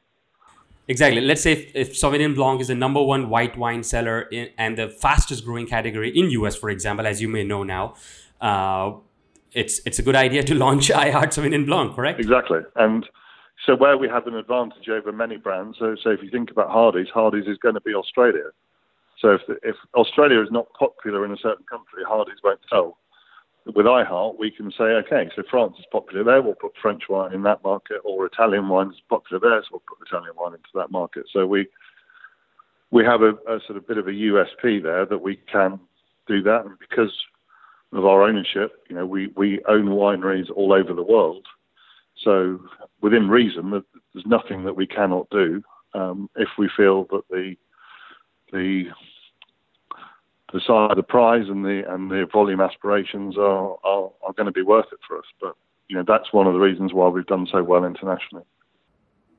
Exactly. 0.88 1.20
Let's 1.20 1.42
say 1.42 1.52
if, 1.52 1.76
if, 1.76 1.92
Sauvignon 1.92 2.34
Blanc 2.34 2.60
is 2.60 2.66
the 2.66 2.74
number 2.74 3.00
one 3.00 3.28
white 3.28 3.56
wine 3.56 3.84
seller 3.84 4.22
in, 4.22 4.48
and 4.58 4.76
the 4.76 4.88
fastest 4.88 5.44
growing 5.44 5.66
category 5.66 6.10
in 6.10 6.30
US, 6.30 6.56
for 6.56 6.68
example, 6.68 7.06
as 7.06 7.22
you 7.22 7.28
may 7.28 7.44
know 7.44 7.62
now, 7.62 7.94
uh, 8.40 8.94
it's 9.52 9.80
it's 9.86 9.98
a 9.98 10.02
good 10.02 10.16
idea 10.16 10.42
to 10.42 10.54
launch 10.54 10.90
I 11.04 11.10
Heart 11.10 11.30
Sauvignon 11.30 11.66
Blanc, 11.66 11.94
correct? 11.94 12.18
Exactly. 12.18 12.60
And 12.74 13.08
so 13.66 13.76
where 13.76 13.96
we 13.96 14.08
have 14.08 14.26
an 14.26 14.34
advantage 14.34 14.88
over 14.88 15.12
many 15.12 15.36
brands, 15.36 15.76
so, 15.78 15.96
so 16.02 16.10
if 16.10 16.22
you 16.22 16.30
think 16.30 16.50
about 16.50 16.70
Hardy's, 16.70 17.08
Hardy's 17.12 17.46
is 17.46 17.58
going 17.58 17.74
to 17.74 17.80
be 17.80 17.94
Australia. 17.94 18.50
So 19.20 19.32
if, 19.32 19.42
if 19.62 19.76
Australia 19.94 20.42
is 20.42 20.48
not 20.50 20.72
popular 20.78 21.24
in 21.24 21.32
a 21.32 21.36
certain 21.36 21.64
country, 21.68 22.02
Hardy's 22.06 22.42
won't 22.42 22.60
sell. 22.70 22.96
With 23.66 23.84
iHeart, 23.84 24.38
we 24.38 24.50
can 24.50 24.70
say, 24.70 24.84
okay, 24.84 25.30
so 25.36 25.42
France 25.50 25.74
is 25.78 25.84
popular 25.92 26.24
there, 26.24 26.40
we'll 26.40 26.54
put 26.54 26.72
French 26.80 27.02
wine 27.10 27.34
in 27.34 27.42
that 27.42 27.62
market, 27.62 27.98
or 28.04 28.24
Italian 28.24 28.68
wine 28.68 28.88
is 28.88 29.00
popular 29.08 29.38
there, 29.38 29.62
so 29.62 29.68
we'll 29.72 29.82
put 29.86 30.06
Italian 30.08 30.34
wine 30.36 30.54
into 30.54 30.70
that 30.74 30.90
market. 30.90 31.26
So 31.32 31.46
we 31.46 31.68
we 32.90 33.04
have 33.04 33.22
a, 33.22 33.34
a 33.46 33.60
sort 33.66 33.76
of 33.76 33.86
bit 33.86 33.98
of 33.98 34.08
a 34.08 34.10
USP 34.10 34.82
there 34.82 35.06
that 35.06 35.22
we 35.22 35.36
can 35.52 35.78
do 36.26 36.42
that, 36.42 36.64
and 36.64 36.78
because 36.78 37.12
of 37.92 38.04
our 38.04 38.22
ownership, 38.22 38.72
you 38.88 38.96
know, 38.96 39.06
we, 39.06 39.28
we 39.36 39.60
own 39.68 39.86
wineries 39.86 40.50
all 40.54 40.72
over 40.72 40.94
the 40.94 41.02
world. 41.02 41.46
So 42.24 42.60
within 43.00 43.28
reason, 43.28 43.70
there's 43.70 44.26
nothing 44.26 44.64
that 44.64 44.76
we 44.76 44.86
cannot 44.86 45.28
do. 45.30 45.62
um, 45.94 46.30
if 46.36 46.48
we 46.58 46.68
feel 46.76 47.04
that 47.10 47.22
the 47.30 47.56
the 48.52 48.84
the 50.52 50.60
side 50.66 50.90
of 50.90 50.96
the 50.96 51.02
prize 51.02 51.48
and 51.48 51.64
the 51.64 51.82
and 51.92 52.10
the 52.10 52.26
volume 52.32 52.60
aspirations 52.60 53.36
are, 53.38 53.76
are, 53.84 54.10
are 54.22 54.32
going 54.36 54.46
to 54.46 54.52
be 54.52 54.62
worth 54.62 54.86
it 54.92 54.98
for 55.06 55.18
us. 55.18 55.24
But 55.40 55.54
you 55.88 55.96
know 55.96 56.04
that's 56.06 56.32
one 56.32 56.46
of 56.46 56.52
the 56.52 56.60
reasons 56.60 56.92
why 56.92 57.08
we've 57.08 57.26
done 57.26 57.46
so 57.50 57.62
well 57.62 57.84
internationally. 57.84 58.44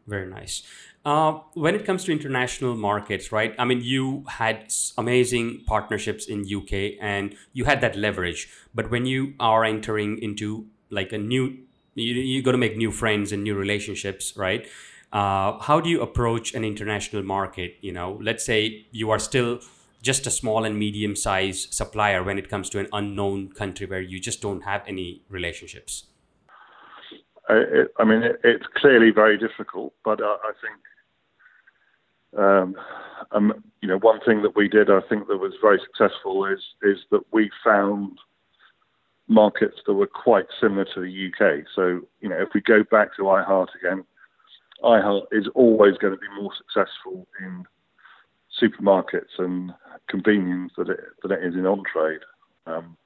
Very 0.07 0.27
nice. 0.29 0.63
Uh, 1.05 1.39
when 1.53 1.73
it 1.73 1.85
comes 1.85 2.03
to 2.05 2.11
international 2.11 2.75
markets, 2.75 3.31
right? 3.31 3.55
I 3.57 3.65
mean, 3.65 3.81
you 3.81 4.23
had 4.27 4.71
amazing 4.97 5.63
partnerships 5.65 6.27
in 6.27 6.41
UK, 6.41 6.97
and 7.01 7.35
you 7.53 7.65
had 7.65 7.81
that 7.81 7.95
leverage. 7.95 8.49
But 8.73 8.91
when 8.91 9.05
you 9.05 9.33
are 9.39 9.63
entering 9.63 10.19
into 10.21 10.67
like 10.89 11.11
a 11.11 11.17
new, 11.17 11.59
you 11.95 12.13
you 12.13 12.41
got 12.41 12.53
to 12.53 12.57
make 12.57 12.77
new 12.77 12.91
friends 12.91 13.31
and 13.31 13.43
new 13.43 13.55
relationships, 13.55 14.33
right? 14.35 14.67
Uh, 15.11 15.59
how 15.59 15.81
do 15.81 15.89
you 15.89 16.01
approach 16.01 16.53
an 16.53 16.63
international 16.63 17.23
market? 17.23 17.75
You 17.81 17.91
know, 17.91 18.17
let's 18.21 18.45
say 18.45 18.85
you 18.91 19.09
are 19.11 19.19
still 19.19 19.59
just 20.01 20.25
a 20.25 20.31
small 20.31 20.63
and 20.63 20.79
medium 20.79 21.15
sized 21.15 21.73
supplier 21.73 22.23
when 22.23 22.37
it 22.39 22.49
comes 22.49 22.69
to 22.71 22.79
an 22.79 22.87
unknown 22.91 23.51
country 23.51 23.85
where 23.85 24.01
you 24.01 24.19
just 24.19 24.41
don't 24.41 24.63
have 24.63 24.83
any 24.87 25.21
relationships. 25.29 26.05
it, 27.49 27.93
I 27.99 28.03
mean, 28.05 28.23
it, 28.23 28.39
it's 28.43 28.65
clearly 28.75 29.11
very 29.11 29.37
difficult, 29.37 29.93
but 30.03 30.21
uh, 30.21 30.37
I 30.43 30.53
think 30.61 30.79
um, 32.37 32.75
um, 33.31 33.63
you 33.81 33.87
know, 33.87 33.97
one 33.99 34.19
thing 34.25 34.41
that 34.41 34.55
we 34.55 34.67
did, 34.67 34.89
I 34.89 35.01
think, 35.09 35.27
that 35.27 35.37
was 35.37 35.53
very 35.61 35.79
successful 35.79 36.45
is 36.45 36.59
is 36.81 36.97
that 37.11 37.21
we 37.31 37.51
found 37.63 38.17
markets 39.31 39.77
that 39.87 39.93
were 39.93 40.07
quite 40.07 40.45
similar 40.59 40.85
to 40.93 40.99
the 40.99 41.27
UK. 41.27 41.65
So, 41.73 42.01
you 42.19 42.29
know, 42.29 42.39
if 42.39 42.49
we 42.53 42.61
go 42.61 42.83
back 42.83 43.15
to 43.15 43.23
iHeart 43.23 43.67
again, 43.79 44.03
iHeart 44.83 45.27
is 45.31 45.47
always 45.55 45.97
going 45.97 46.13
to 46.13 46.19
be 46.19 46.41
more 46.41 46.51
successful 46.57 47.27
in 47.39 47.63
supermarkets 48.61 49.39
and 49.39 49.71
convenience 50.09 50.73
than 50.77 50.91
it, 50.91 50.99
than 51.21 51.31
it 51.31 51.43
is 51.43 51.55
in 51.55 51.65
on 51.65 51.83
trade. 51.91 52.19
Um, 52.65 52.97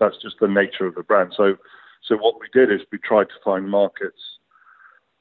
that's 0.00 0.20
just 0.20 0.36
the 0.40 0.48
nature 0.48 0.86
of 0.86 0.96
the 0.96 1.04
brand. 1.04 1.32
So, 1.36 1.54
so 2.02 2.16
what 2.16 2.40
we 2.40 2.48
did 2.52 2.72
is 2.72 2.80
we 2.90 2.98
tried 2.98 3.28
to 3.28 3.44
find 3.44 3.70
markets 3.70 4.20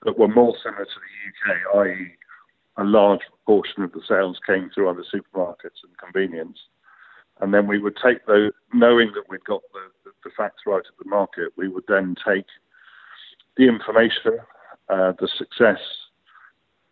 that 0.03 0.17
were 0.17 0.27
more 0.27 0.55
similar 0.63 0.85
to 0.85 0.91
the 0.91 1.53
UK, 1.53 1.85
i.e., 1.85 2.15
a 2.77 2.83
large 2.83 3.19
proportion 3.29 3.83
of 3.83 3.91
the 3.91 4.01
sales 4.07 4.39
came 4.47 4.71
through 4.73 4.89
other 4.89 5.03
supermarkets 5.13 5.83
and 5.83 5.95
convenience. 5.99 6.57
And 7.41 7.53
then 7.53 7.67
we 7.67 7.79
would 7.79 7.97
take 8.03 8.25
those, 8.27 8.51
knowing 8.73 9.11
that 9.15 9.23
we'd 9.27 9.43
got 9.45 9.61
the, 9.73 9.79
the, 10.05 10.11
the 10.23 10.29
facts 10.37 10.61
right 10.67 10.77
of 10.77 11.03
the 11.03 11.09
market, 11.09 11.51
we 11.57 11.67
would 11.67 11.83
then 11.87 12.15
take 12.25 12.45
the 13.57 13.67
information, 13.67 14.37
uh, 14.89 15.13
the 15.19 15.27
success 15.37 15.79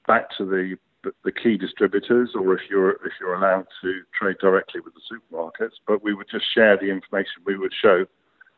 back 0.07 0.35
to 0.37 0.45
the, 0.45 0.75
the, 1.03 1.11
the 1.23 1.31
key 1.31 1.55
distributors, 1.55 2.31
or 2.35 2.53
if 2.55 2.61
you're 2.69 2.91
if 3.05 3.13
you're 3.21 3.35
allowed 3.35 3.67
to 3.81 4.01
trade 4.19 4.37
directly 4.41 4.81
with 4.81 4.93
the 4.95 5.01
supermarkets. 5.09 5.73
But 5.87 6.03
we 6.03 6.13
would 6.13 6.27
just 6.29 6.45
share 6.53 6.77
the 6.77 6.89
information. 6.89 7.43
We 7.45 7.57
would 7.57 7.73
show 7.79 8.05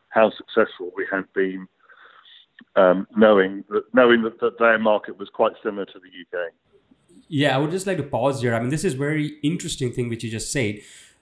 how 0.10 0.32
successful 0.32 0.92
we 0.96 1.06
had 1.12 1.26
been, 1.34 1.68
um, 2.76 3.06
knowing 3.16 3.64
that 3.70 3.84
knowing 3.94 4.24
that, 4.24 4.40
that 4.40 4.58
their 4.60 4.80
market 4.80 5.20
was 5.20 5.30
quite 5.30 5.54
similar 5.62 5.86
to 5.86 6.00
the 6.00 6.08
UK. 6.38 6.52
Yeah, 7.28 7.56
I 7.56 7.60
would 7.60 7.72
just 7.72 7.86
like 7.86 7.98
to 7.98 8.04
pause 8.04 8.42
here. 8.42 8.56
I 8.56 8.60
mean, 8.60 8.70
this 8.70 8.84
is 8.84 8.94
very 8.94 9.38
interesting 9.44 9.92
thing 9.92 10.10
which 10.10 10.24
you 10.24 10.32
just 10.32 10.52
said. 10.52 10.80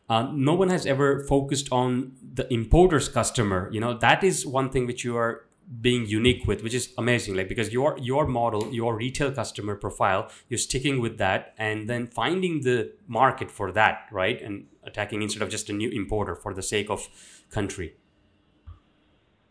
Uh, 0.10 0.32
no 0.34 0.56
one 0.56 0.69
has 0.69 0.86
ever 0.86 1.24
focused 1.26 1.72
on 1.72 2.13
the 2.34 2.52
importer's 2.52 3.08
customer. 3.08 3.69
You 3.72 3.80
know, 3.80 3.98
that 4.00 4.24
is 4.24 4.45
one 4.45 4.69
thing 4.72 4.88
which 4.88 5.04
you 5.04 5.15
are 5.15 5.45
being 5.82 6.08
unique 6.08 6.48
with, 6.48 6.63
which 6.63 6.74
is 6.74 6.91
amazing. 6.98 7.36
Like 7.36 7.48
because 7.48 7.72
your 7.72 7.95
your 8.00 8.26
model, 8.26 8.74
your 8.74 8.95
retail 8.95 9.32
customer 9.32 9.76
profile, 9.76 10.32
you're 10.48 10.58
sticking 10.58 11.00
with 11.00 11.17
that, 11.19 11.54
and 11.58 11.88
then 11.88 12.08
finding 12.08 12.62
the 12.62 12.91
market 13.08 13.52
for 13.52 13.72
that, 13.74 14.08
right, 14.12 14.41
and 14.41 14.65
attacking 14.84 15.22
instead 15.22 15.43
of 15.43 15.50
just 15.50 15.69
a 15.69 15.74
new 15.74 15.89
importer 15.89 16.36
for 16.36 16.54
the 16.54 16.63
sake 16.63 16.89
of 16.89 17.08
country. 17.52 17.95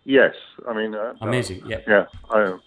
Yes, 0.05 0.35
I 0.67 0.75
mean, 0.75 0.95
uh, 0.95 1.15
amazing. 1.21 1.63
Yeah, 1.67 1.81
yeah. 1.87 2.07
I, 2.31 2.59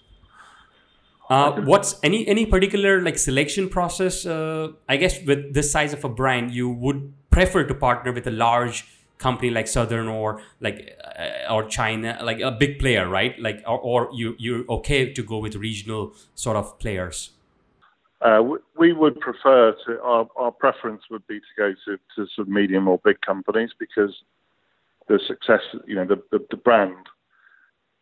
uh, 1.28 1.60
what's 1.62 1.98
any 2.02 2.26
any 2.26 2.46
particular 2.46 3.02
like 3.02 3.18
selection 3.18 3.68
process? 3.68 4.24
Uh, 4.24 4.72
I 4.88 4.96
guess 4.96 5.22
with 5.26 5.52
this 5.52 5.70
size 5.70 5.92
of 5.92 6.04
a 6.04 6.08
brand, 6.08 6.52
you 6.52 6.70
would 6.70 7.12
prefer 7.32 7.64
to 7.64 7.74
partner 7.74 8.12
with 8.12 8.26
a 8.26 8.30
large 8.30 8.86
company 9.18 9.50
like 9.50 9.68
Southern 9.68 10.08
or 10.08 10.42
like 10.60 10.98
uh, 11.18 11.52
or 11.52 11.64
China, 11.68 12.18
like 12.22 12.40
a 12.40 12.50
big 12.50 12.78
player, 12.78 13.08
right? 13.08 13.38
Like 13.40 13.62
or, 13.66 13.78
or 13.78 14.08
you 14.12 14.34
you're 14.38 14.64
okay 14.68 15.12
to 15.12 15.22
go 15.22 15.38
with 15.38 15.54
regional 15.56 16.12
sort 16.34 16.56
of 16.56 16.78
players. 16.78 17.30
Uh, 18.20 18.40
we 18.78 18.92
would 18.92 19.18
prefer 19.18 19.74
to 19.84 20.00
our, 20.00 20.28
our 20.36 20.52
preference 20.52 21.02
would 21.10 21.26
be 21.26 21.40
to 21.40 21.52
go 21.56 21.72
to, 21.84 21.96
to 22.14 22.30
sort 22.36 22.46
of 22.46 22.48
medium 22.48 22.86
or 22.86 23.00
big 23.04 23.20
companies 23.20 23.70
because 23.80 24.14
the 25.08 25.18
success, 25.26 25.60
you 25.88 25.96
know, 25.96 26.04
the, 26.04 26.22
the, 26.30 26.38
the 26.52 26.56
brand 26.56 27.04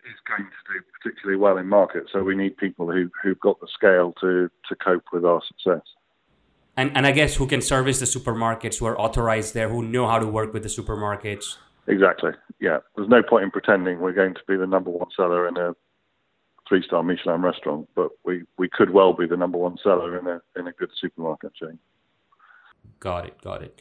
is 0.05 0.21
going 0.29 0.47
to 0.47 0.75
do 0.75 0.81
particularly 1.01 1.39
well 1.39 1.57
in 1.57 1.67
market. 1.67 2.05
So 2.13 2.23
we 2.23 2.37
need 2.37 2.57
people 2.57 2.91
who 2.91 3.11
who've 3.23 3.41
got 3.41 3.61
the 3.61 3.69
scale 3.73 4.13
to 4.21 4.51
to 4.69 4.77
cope 4.77 5.05
with 5.13 5.25
our 5.25 5.43
success. 5.49 5.85
And 6.77 6.97
and 6.97 7.07
I 7.07 7.13
guess 7.13 7.37
who 7.37 7.47
can 7.47 7.61
service 7.61 7.99
the 8.01 8.07
supermarkets, 8.07 8.79
who 8.79 8.87
are 8.87 8.99
authorized 8.99 9.55
there, 9.55 9.69
who 9.69 9.83
know 9.83 10.07
how 10.07 10.19
to 10.19 10.27
work 10.27 10.53
with 10.53 10.63
the 10.63 10.69
supermarkets. 10.69 11.57
Exactly. 11.87 12.31
Yeah. 12.61 12.79
There's 12.97 13.09
no 13.09 13.23
point 13.23 13.45
in 13.45 13.51
pretending 13.51 14.01
we're 14.01 14.13
going 14.13 14.35
to 14.35 14.41
be 14.47 14.57
the 14.57 14.67
number 14.67 14.91
one 14.91 15.09
seller 15.17 15.49
in 15.49 15.57
a 15.57 15.75
three 16.69 16.83
star 16.87 17.03
Michelin 17.03 17.43
restaurant, 17.43 17.89
but 17.97 18.11
we, 18.25 18.45
we 18.57 18.69
could 18.69 18.91
well 18.91 19.13
be 19.13 19.27
the 19.27 19.37
number 19.37 19.59
one 19.59 19.77
seller 19.83 20.19
in 20.19 20.27
a 20.27 20.41
in 20.59 20.69
a 20.69 20.73
good 20.73 20.91
supermarket 21.01 21.55
chain. 21.55 21.79
Got 23.01 23.27
it. 23.27 23.43
Got 23.43 23.63
it. 23.63 23.81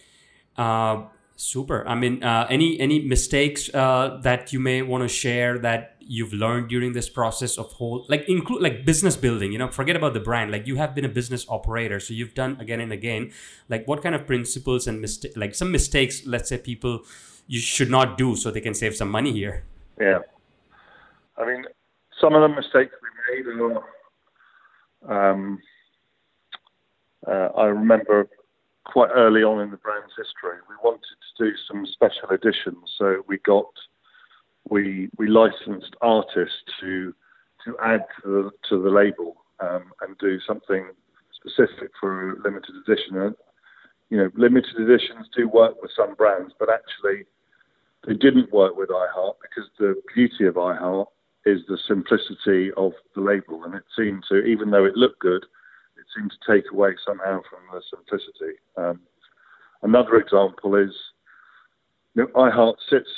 Uh, 0.57 1.03
super. 1.39 1.87
I 1.87 1.95
mean, 1.95 2.23
uh, 2.23 2.47
any 2.49 2.79
any 2.79 2.99
mistakes 2.99 3.73
uh, 3.73 4.19
that 4.23 4.51
you 4.51 4.59
may 4.59 4.81
want 4.81 5.03
to 5.03 5.07
share 5.07 5.57
that 5.59 5.95
you've 5.99 6.33
learned 6.33 6.67
during 6.69 6.93
this 6.93 7.07
process 7.07 7.57
of 7.57 7.71
whole 7.73 8.05
like 8.09 8.27
include 8.27 8.61
like 8.61 8.83
business 8.83 9.15
building 9.15 9.51
you 9.51 9.59
know 9.59 9.69
forget 9.69 9.95
about 9.95 10.13
the 10.13 10.19
brand. 10.19 10.51
Like 10.51 10.67
you 10.67 10.75
have 10.75 10.93
been 10.93 11.05
a 11.05 11.09
business 11.09 11.45
operator 11.47 11.99
so 11.99 12.13
you've 12.13 12.33
done 12.33 12.57
again 12.59 12.79
and 12.79 12.91
again. 12.91 13.31
Like 13.69 13.87
what 13.87 14.03
kind 14.03 14.15
of 14.15 14.27
principles 14.27 14.87
and 14.87 15.01
mistake 15.01 15.33
like 15.35 15.55
some 15.55 15.71
mistakes 15.71 16.25
let's 16.25 16.49
say 16.49 16.57
people 16.57 17.01
you 17.47 17.59
should 17.59 17.89
not 17.89 18.17
do 18.17 18.35
so 18.35 18.51
they 18.51 18.61
can 18.61 18.73
save 18.73 18.95
some 18.95 19.09
money 19.09 19.31
here? 19.31 19.63
Yeah. 19.99 20.19
I 21.37 21.45
mean 21.45 21.63
some 22.19 22.35
of 22.35 22.41
the 22.41 22.49
mistakes 22.49 22.93
we 23.01 23.43
made 23.43 23.45
are 25.07 25.31
um, 25.31 25.59
uh, 27.25 27.49
i 27.55 27.65
remember 27.65 28.27
quite 28.91 29.09
early 29.13 29.43
on 29.43 29.61
in 29.61 29.71
the 29.71 29.77
brand's 29.77 30.13
history 30.17 30.57
we 30.67 30.75
wanted 30.83 31.17
to 31.37 31.45
do 31.45 31.51
some 31.67 31.85
special 31.85 32.29
editions 32.31 32.91
so 32.97 33.23
we 33.27 33.37
got 33.39 33.71
we 34.69 35.09
we 35.17 35.27
licensed 35.27 35.95
artists 36.01 36.57
to 36.79 37.13
to 37.65 37.75
add 37.83 38.05
to 38.21 38.27
the, 38.27 38.51
to 38.69 38.81
the 38.81 38.89
label 38.89 39.35
um, 39.59 39.91
and 40.01 40.17
do 40.17 40.39
something 40.47 40.89
specific 41.33 41.91
for 41.99 42.31
a 42.31 42.41
limited 42.41 42.75
edition. 42.87 43.17
And, 43.17 43.35
you 44.09 44.17
know, 44.17 44.29
limited 44.35 44.75
editions 44.77 45.27
do 45.35 45.47
work 45.47 45.81
with 45.81 45.91
some 45.95 46.15
brands, 46.15 46.53
but 46.57 46.69
actually 46.69 47.25
they 48.07 48.13
didn't 48.13 48.51
work 48.51 48.75
with 48.75 48.89
iHeart 48.89 49.35
because 49.41 49.69
the 49.77 50.01
beauty 50.13 50.45
of 50.45 50.55
iHeart 50.55 51.07
is 51.45 51.61
the 51.67 51.77
simplicity 51.87 52.71
of 52.77 52.93
the 53.15 53.21
label, 53.21 53.63
and 53.63 53.73
it 53.73 53.83
seemed 53.97 54.23
to, 54.29 54.43
even 54.43 54.71
though 54.71 54.85
it 54.85 54.95
looked 54.95 55.19
good, 55.19 55.45
seemed 56.15 56.31
to 56.31 56.53
take 56.53 56.65
away 56.71 56.91
somehow 57.05 57.41
from 57.49 57.59
the 57.71 57.81
simplicity. 57.89 58.57
Um, 58.77 59.01
another 59.83 60.15
example 60.15 60.75
is 60.75 60.91
you 62.15 62.23
know, 62.23 62.27
iHeart 62.35 62.75
sits 62.89 63.09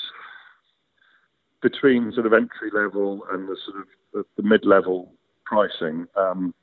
between 1.61 2.11
sort 2.13 2.25
of 2.25 2.33
entry 2.33 2.71
level 2.73 3.21
and 3.31 3.47
the 3.47 3.55
sort 3.65 3.81
of 3.81 3.87
the, 4.13 4.23
the 4.35 4.47
mid 4.47 4.65
level 4.65 5.13
pricing, 5.45 6.07
um, 6.15 6.53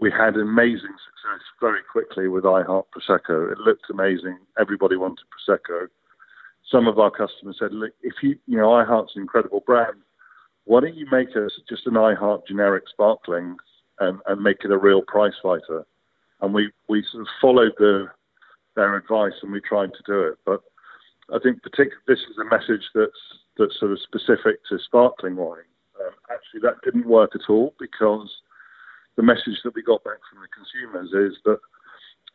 we 0.00 0.10
had 0.10 0.36
amazing 0.36 0.96
success 1.04 1.42
very 1.60 1.80
quickly 1.90 2.26
with 2.26 2.44
iHeart 2.44 2.84
Prosecco. 2.90 3.52
It 3.52 3.58
looked 3.58 3.90
amazing. 3.90 4.38
Everybody 4.58 4.96
wanted 4.96 5.24
Prosecco. 5.30 5.88
Some 6.70 6.88
of 6.88 6.98
our 6.98 7.10
customers 7.10 7.56
said, 7.58 7.72
"Look, 7.72 7.92
if 8.02 8.14
you, 8.22 8.38
you 8.46 8.56
know, 8.56 8.68
iHeart's 8.68 9.14
an 9.14 9.22
incredible 9.22 9.62
brand. 9.66 9.98
Why 10.64 10.80
don't 10.80 10.94
you 10.94 11.06
make 11.10 11.30
us 11.36 11.52
just 11.68 11.86
an 11.86 11.94
iHeart 11.94 12.46
generic 12.46 12.84
sparkling 12.88 13.56
and, 14.08 14.20
and 14.26 14.42
make 14.42 14.64
it 14.64 14.70
a 14.70 14.78
real 14.78 15.02
price 15.02 15.34
fighter?" 15.42 15.84
And 16.40 16.52
we 16.52 16.70
we 16.88 17.04
sort 17.10 17.22
of 17.22 17.28
followed 17.40 17.72
the 17.78 18.08
their 18.74 18.96
advice 18.96 19.34
and 19.42 19.52
we 19.52 19.60
tried 19.60 19.92
to 19.94 20.02
do 20.06 20.20
it. 20.22 20.38
But 20.46 20.60
I 21.32 21.38
think 21.38 21.62
particularly 21.62 22.04
this 22.06 22.20
is 22.30 22.38
a 22.38 22.44
message 22.44 22.88
that's 22.94 23.22
that's 23.58 23.78
sort 23.78 23.92
of 23.92 24.00
specific 24.00 24.64
to 24.68 24.78
sparkling 24.78 25.36
wine. 25.36 25.68
Um, 26.00 26.14
actually, 26.30 26.60
that 26.62 26.80
didn't 26.84 27.06
work 27.06 27.32
at 27.34 27.50
all 27.50 27.74
because 27.78 28.30
the 29.16 29.22
message 29.22 29.60
that 29.64 29.74
we 29.74 29.82
got 29.82 30.02
back 30.04 30.18
from 30.30 30.40
the 30.40 30.48
consumers 30.48 31.12
is 31.12 31.38
that 31.44 31.58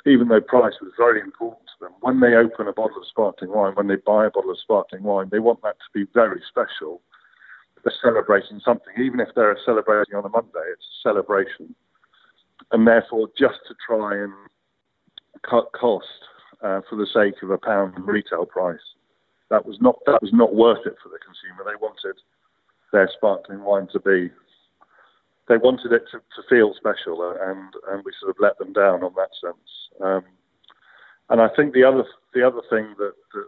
even 0.06 0.28
though 0.28 0.42
price 0.42 0.76
was 0.82 0.92
very 0.98 1.20
important 1.20 1.68
to 1.68 1.86
them, 1.86 1.94
when 2.02 2.20
they 2.20 2.36
open 2.36 2.68
a 2.68 2.74
bottle 2.74 2.98
of 2.98 3.08
sparkling 3.10 3.52
wine, 3.52 3.74
when 3.74 3.88
they 3.88 3.96
buy 3.96 4.26
a 4.26 4.30
bottle 4.30 4.52
of 4.52 4.60
sparkling 4.60 5.04
wine, 5.04 5.28
they 5.32 5.40
want 5.40 5.62
that 5.64 5.76
to 5.80 5.92
be 5.94 6.10
very 6.14 6.42
special. 6.48 7.02
They're 7.84 7.94
celebrating 8.02 8.60
something, 8.64 8.94
even 9.00 9.20
if 9.20 9.30
they're 9.36 9.58
celebrating 9.66 10.16
on 10.16 10.26
a 10.26 10.30
Monday, 10.30 10.66
it's 10.72 10.86
a 11.06 11.10
celebration. 11.10 11.76
and 12.72 12.86
therefore 12.86 13.28
just 13.38 13.60
to 13.68 13.76
try 13.86 14.16
and 14.16 14.34
cut 15.50 15.72
cost 15.80 16.06
uh, 16.64 16.82
for 16.90 16.96
the 16.96 17.08
sake 17.14 17.42
of 17.44 17.52
a 17.52 17.58
pound 17.58 17.94
retail 18.06 18.46
price, 18.46 18.80
that 19.50 19.66
was 19.66 19.78
not 19.80 20.00
that 20.06 20.22
was 20.22 20.34
not 20.34 20.56
worth 20.56 20.86
it 20.86 20.96
for 21.02 21.10
the 21.10 21.20
consumer. 21.20 21.64
They 21.64 21.80
wanted 21.80 22.20
their 22.92 23.10
sparkling 23.16 23.64
wine 23.64 23.88
to 23.94 24.00
be 24.00 24.32
they 25.48 25.58
wanted 25.58 25.94
it 25.94 26.04
to, 26.12 26.18
to 26.18 26.48
feel 26.50 26.74
special, 26.76 27.22
uh, 27.22 27.50
and 27.50 27.74
and 27.92 28.04
we 28.04 28.12
sort 28.20 28.32
of 28.32 28.38
let 28.40 28.58
them 28.58 28.74
down 28.74 29.04
on 29.04 29.14
that 29.16 29.30
sense. 29.40 29.70
Um, 30.04 30.24
and 31.30 31.42
I 31.42 31.48
think 31.56 31.74
the 31.74 31.84
other 31.84 32.04
the 32.34 32.46
other 32.46 32.62
thing 32.70 32.96
that, 32.98 33.14
that 33.34 33.48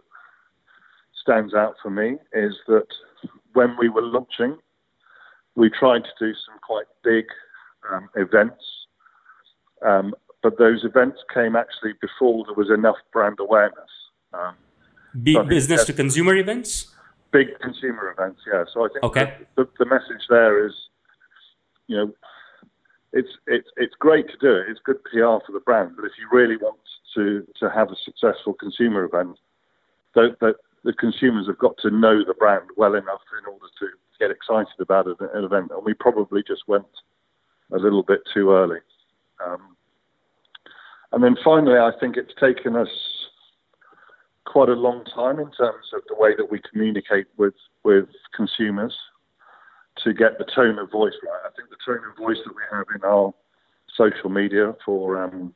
stands 1.22 1.54
out 1.54 1.74
for 1.82 1.90
me 1.90 2.16
is 2.32 2.54
that 2.68 2.86
when 3.52 3.76
we 3.78 3.88
were 3.88 4.02
launching, 4.02 4.58
we 5.56 5.70
tried 5.70 6.04
to 6.04 6.10
do 6.18 6.32
some 6.46 6.58
quite 6.62 6.86
big 7.02 7.26
um, 7.92 8.08
events, 8.16 8.62
um, 9.86 10.14
but 10.42 10.58
those 10.58 10.84
events 10.84 11.18
came 11.32 11.56
actually 11.56 11.92
before 12.00 12.44
there 12.46 12.54
was 12.54 12.70
enough 12.70 12.96
brand 13.12 13.38
awareness. 13.40 13.90
Um, 14.32 14.54
big 15.22 15.48
business 15.48 15.84
to 15.84 15.92
consumer 15.92 16.36
events. 16.36 16.94
Big 17.32 17.48
consumer 17.60 18.10
events, 18.10 18.40
yeah. 18.50 18.64
So 18.72 18.84
I 18.84 18.88
think 18.88 19.04
okay. 19.04 19.36
the, 19.56 19.68
the 19.78 19.84
message 19.84 20.22
there 20.28 20.66
is, 20.66 20.72
you 21.86 21.96
know, 21.96 22.14
it's 23.12 23.30
it's 23.46 23.68
it's 23.76 23.94
great 23.98 24.28
to 24.28 24.36
do 24.40 24.54
it. 24.54 24.66
It's 24.68 24.80
good 24.84 25.02
PR 25.04 25.44
for 25.44 25.52
the 25.52 25.60
brand, 25.64 25.92
but 25.96 26.04
if 26.04 26.12
you 26.18 26.28
really 26.32 26.56
want 26.56 26.78
to 27.14 27.46
to 27.58 27.70
have 27.70 27.90
a 27.90 27.96
successful 28.04 28.54
consumer 28.54 29.04
event, 29.04 29.36
that, 30.14 30.36
that 30.40 30.56
the 30.84 30.92
consumers 30.92 31.46
have 31.46 31.58
got 31.58 31.76
to 31.78 31.90
know 31.90 32.24
the 32.24 32.34
brand 32.34 32.64
well 32.76 32.94
enough 32.94 33.20
in 33.38 33.52
order 33.52 33.66
to 33.78 33.86
get 34.18 34.30
excited 34.30 34.80
about 34.80 35.06
an, 35.06 35.16
an 35.34 35.44
event. 35.44 35.70
And 35.74 35.84
we 35.84 35.94
probably 35.94 36.42
just 36.46 36.62
went 36.66 36.86
a 37.72 37.76
little 37.76 38.02
bit 38.02 38.20
too 38.32 38.50
early. 38.52 38.78
Um, 39.44 39.76
and 41.12 41.22
then 41.22 41.36
finally, 41.44 41.78
I 41.78 41.90
think 41.98 42.16
it's 42.16 42.32
taken 42.40 42.76
us 42.76 42.88
quite 44.46 44.68
a 44.68 44.74
long 44.74 45.04
time 45.14 45.38
in 45.38 45.50
terms 45.52 45.86
of 45.94 46.02
the 46.08 46.16
way 46.16 46.34
that 46.36 46.50
we 46.50 46.60
communicate 46.70 47.26
with 47.36 47.54
with 47.84 48.06
consumers 48.34 48.96
to 50.02 50.12
get 50.12 50.38
the 50.38 50.44
tone 50.44 50.78
of 50.78 50.90
voice 50.90 51.14
right. 51.24 51.40
I 51.46 51.50
think 51.56 51.68
the 51.68 51.76
tone 51.84 52.00
of 52.08 52.16
voice 52.16 52.38
that 52.44 52.54
we 52.54 52.62
have 52.70 52.86
in 52.94 53.02
our 53.04 53.32
social 53.96 54.30
media 54.30 54.74
for 54.84 55.22
um, 55.22 55.54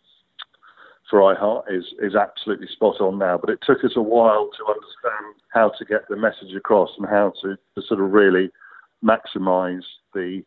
for 1.08 1.20
iHeart 1.20 1.64
is 1.70 1.84
is 2.00 2.14
absolutely 2.14 2.66
spot 2.68 3.00
on 3.00 3.18
now. 3.18 3.38
But 3.38 3.50
it 3.50 3.60
took 3.66 3.84
us 3.84 3.92
a 3.96 4.02
while 4.02 4.50
to 4.56 4.64
understand 4.66 5.34
how 5.52 5.70
to 5.78 5.84
get 5.84 6.08
the 6.08 6.16
message 6.16 6.54
across 6.56 6.90
and 6.98 7.06
how 7.06 7.32
to, 7.42 7.56
to 7.74 7.82
sort 7.86 8.00
of 8.00 8.10
really 8.10 8.50
maximise 9.04 9.84
the 10.14 10.42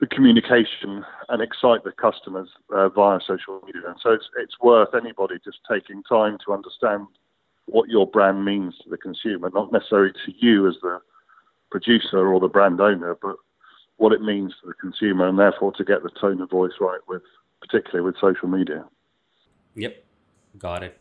the 0.00 0.06
communication 0.08 1.04
and 1.28 1.40
excite 1.40 1.84
the 1.84 1.92
customers 1.92 2.48
uh, 2.74 2.88
via 2.88 3.20
social 3.24 3.60
media. 3.64 3.82
And 3.86 3.96
so 4.02 4.10
it's 4.10 4.28
it's 4.36 4.58
worth 4.60 4.94
anybody 4.94 5.36
just 5.44 5.58
taking 5.70 6.02
time 6.02 6.38
to 6.44 6.52
understand 6.52 7.06
what 7.66 7.88
your 7.88 8.06
brand 8.06 8.44
means 8.44 8.74
to 8.82 8.90
the 8.90 8.96
consumer, 8.96 9.50
not 9.54 9.70
necessarily 9.70 10.12
to 10.26 10.32
you 10.38 10.68
as 10.68 10.74
the 10.82 10.98
producer 11.70 12.26
or 12.26 12.40
the 12.40 12.48
brand 12.48 12.80
owner, 12.80 13.16
but 13.22 13.36
what 13.96 14.12
it 14.12 14.20
means 14.20 14.52
to 14.60 14.66
the 14.66 14.74
consumer, 14.74 15.28
and 15.28 15.38
therefore 15.38 15.72
to 15.72 15.84
get 15.84 16.02
the 16.02 16.10
tone 16.20 16.40
of 16.40 16.50
voice 16.50 16.72
right 16.80 17.00
with, 17.08 17.22
particularly 17.60 18.04
with 18.04 18.16
social 18.20 18.48
media. 18.48 18.84
Yep, 19.76 20.04
got 20.58 20.82
it. 20.82 20.98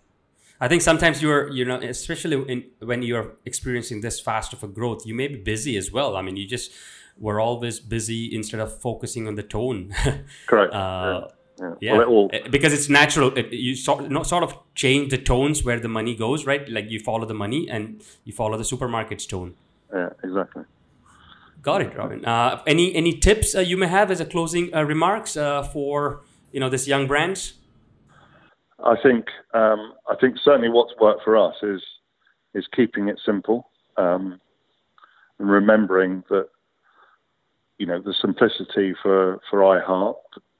I 0.59 0.67
think 0.67 0.83
sometimes 0.83 1.21
you're, 1.21 1.49
you 1.49 1.65
know, 1.65 1.77
especially 1.77 2.37
in, 2.47 2.65
when 2.79 3.01
you're 3.01 3.33
experiencing 3.45 4.01
this 4.01 4.19
fast 4.19 4.53
of 4.53 4.63
a 4.63 4.67
growth, 4.67 5.05
you 5.07 5.15
may 5.15 5.27
be 5.27 5.37
busy 5.37 5.75
as 5.75 5.91
well. 5.91 6.15
I 6.15 6.21
mean, 6.21 6.37
you 6.37 6.47
just 6.47 6.71
were 7.19 7.39
always 7.39 7.79
busy 7.79 8.33
instead 8.33 8.59
of 8.59 8.79
focusing 8.79 9.27
on 9.27 9.35
the 9.35 9.43
tone. 9.43 9.93
Correct. 10.45 10.73
Uh, 10.73 11.27
yeah. 11.59 11.73
yeah. 11.81 11.97
Well, 11.97 12.07
all... 12.07 12.29
Eh, 12.31 12.47
because 12.49 12.73
it's 12.73 12.89
natural. 12.89 13.35
It, 13.35 13.51
you 13.51 13.75
sort, 13.75 14.09
not 14.11 14.27
sort 14.27 14.43
of 14.43 14.55
change 14.75 15.09
the 15.09 15.17
tones 15.17 15.63
where 15.63 15.79
the 15.79 15.87
money 15.87 16.15
goes, 16.15 16.45
right? 16.45 16.67
Like 16.69 16.91
you 16.91 16.99
follow 16.99 17.25
the 17.25 17.33
money 17.33 17.67
and 17.67 18.03
you 18.23 18.31
follow 18.31 18.55
the 18.57 18.63
supermarket's 18.63 19.25
tone. 19.25 19.55
Yeah, 19.91 20.09
exactly. 20.23 20.63
Got 21.61 21.81
it, 21.81 21.95
Robin. 21.95 22.25
Uh, 22.25 22.61
any 22.65 22.95
any 22.95 23.13
tips 23.13 23.53
uh, 23.53 23.59
you 23.59 23.77
may 23.77 23.87
have 23.87 24.09
as 24.09 24.19
a 24.19 24.25
closing 24.25 24.73
uh, 24.73 24.83
remarks 24.83 25.37
uh, 25.37 25.61
for 25.61 26.21
you 26.51 26.59
know 26.59 26.69
this 26.69 26.87
young 26.87 27.05
brands? 27.07 27.53
I 28.83 28.95
think 29.01 29.27
um, 29.53 29.93
I 30.09 30.15
think 30.15 30.37
certainly 30.43 30.69
what's 30.69 30.93
worked 30.99 31.23
for 31.23 31.37
us 31.37 31.55
is 31.61 31.81
is 32.53 32.67
keeping 32.75 33.07
it 33.07 33.19
simple 33.23 33.69
um, 33.97 34.39
and 35.39 35.49
remembering 35.49 36.23
that 36.29 36.47
you 37.77 37.85
know 37.85 38.01
the 38.01 38.13
simplicity 38.13 38.93
for 39.01 39.39
for 39.49 39.59
iHeart 39.59 40.15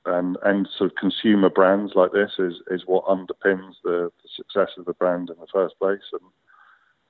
and 0.05 0.37
and 0.43 0.67
sort 0.77 0.91
of 0.91 0.95
consumer 0.97 1.49
brands 1.49 1.93
like 1.95 2.11
this 2.11 2.31
is 2.39 2.55
is 2.69 2.83
what 2.85 3.05
underpins 3.05 3.73
the, 3.83 4.11
the 4.23 4.29
success 4.35 4.69
of 4.77 4.85
the 4.85 4.93
brand 4.93 5.29
in 5.29 5.35
the 5.39 5.47
first 5.53 5.77
place 5.79 6.01
and 6.13 6.31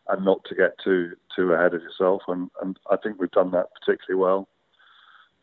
and 0.10 0.26
not 0.26 0.44
to 0.46 0.56
get 0.56 0.76
too 0.84 1.12
too 1.36 1.54
ahead 1.54 1.74
of 1.74 1.82
yourself 1.82 2.22
and 2.28 2.50
and 2.62 2.78
I 2.90 2.98
think 2.98 3.20
we've 3.20 3.32
done 3.32 3.52
that 3.52 3.68
particularly 3.80 4.22
well. 4.22 4.48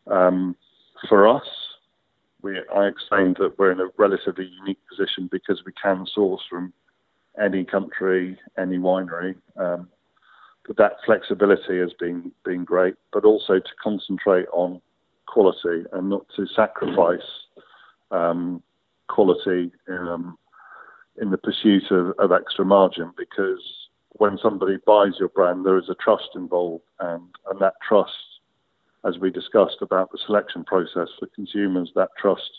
Um, 0.06 0.56
for 1.08 1.28
us, 1.28 1.46
we, 2.42 2.58
I 2.74 2.86
explained 2.86 3.36
that 3.40 3.58
we're 3.58 3.72
in 3.72 3.80
a 3.80 3.88
relatively 3.96 4.50
unique 4.60 4.80
position 4.88 5.28
because 5.30 5.62
we 5.64 5.72
can 5.80 6.06
source 6.12 6.42
from 6.48 6.72
any 7.42 7.64
country, 7.64 8.38
any 8.56 8.78
winery. 8.78 9.34
Um, 9.56 9.88
but 10.66 10.76
that 10.76 10.96
flexibility 11.06 11.78
has 11.78 11.92
been 11.98 12.30
been 12.44 12.64
great, 12.64 12.94
but 13.12 13.24
also 13.24 13.54
to 13.58 13.70
concentrate 13.82 14.46
on 14.52 14.80
quality 15.26 15.84
and 15.92 16.10
not 16.10 16.26
to 16.36 16.46
sacrifice 16.54 17.20
um, 18.10 18.62
quality 19.08 19.72
in, 19.88 20.08
um, 20.08 20.38
in 21.20 21.30
the 21.30 21.38
pursuit 21.38 21.90
of, 21.90 22.12
of 22.18 22.32
extra 22.32 22.64
margin 22.64 23.12
because 23.16 23.62
when 24.12 24.38
somebody 24.42 24.76
buys 24.86 25.12
your 25.18 25.28
brand, 25.28 25.64
there 25.64 25.78
is 25.78 25.88
a 25.88 25.94
trust 25.94 26.30
involved, 26.34 26.84
and, 27.00 27.22
and 27.50 27.60
that 27.60 27.74
trust 27.86 28.12
as 29.08 29.18
we 29.18 29.30
discussed 29.30 29.78
about 29.80 30.10
the 30.12 30.18
selection 30.26 30.64
process 30.64 31.08
for 31.18 31.26
consumers, 31.34 31.90
that 31.94 32.10
trust 32.20 32.50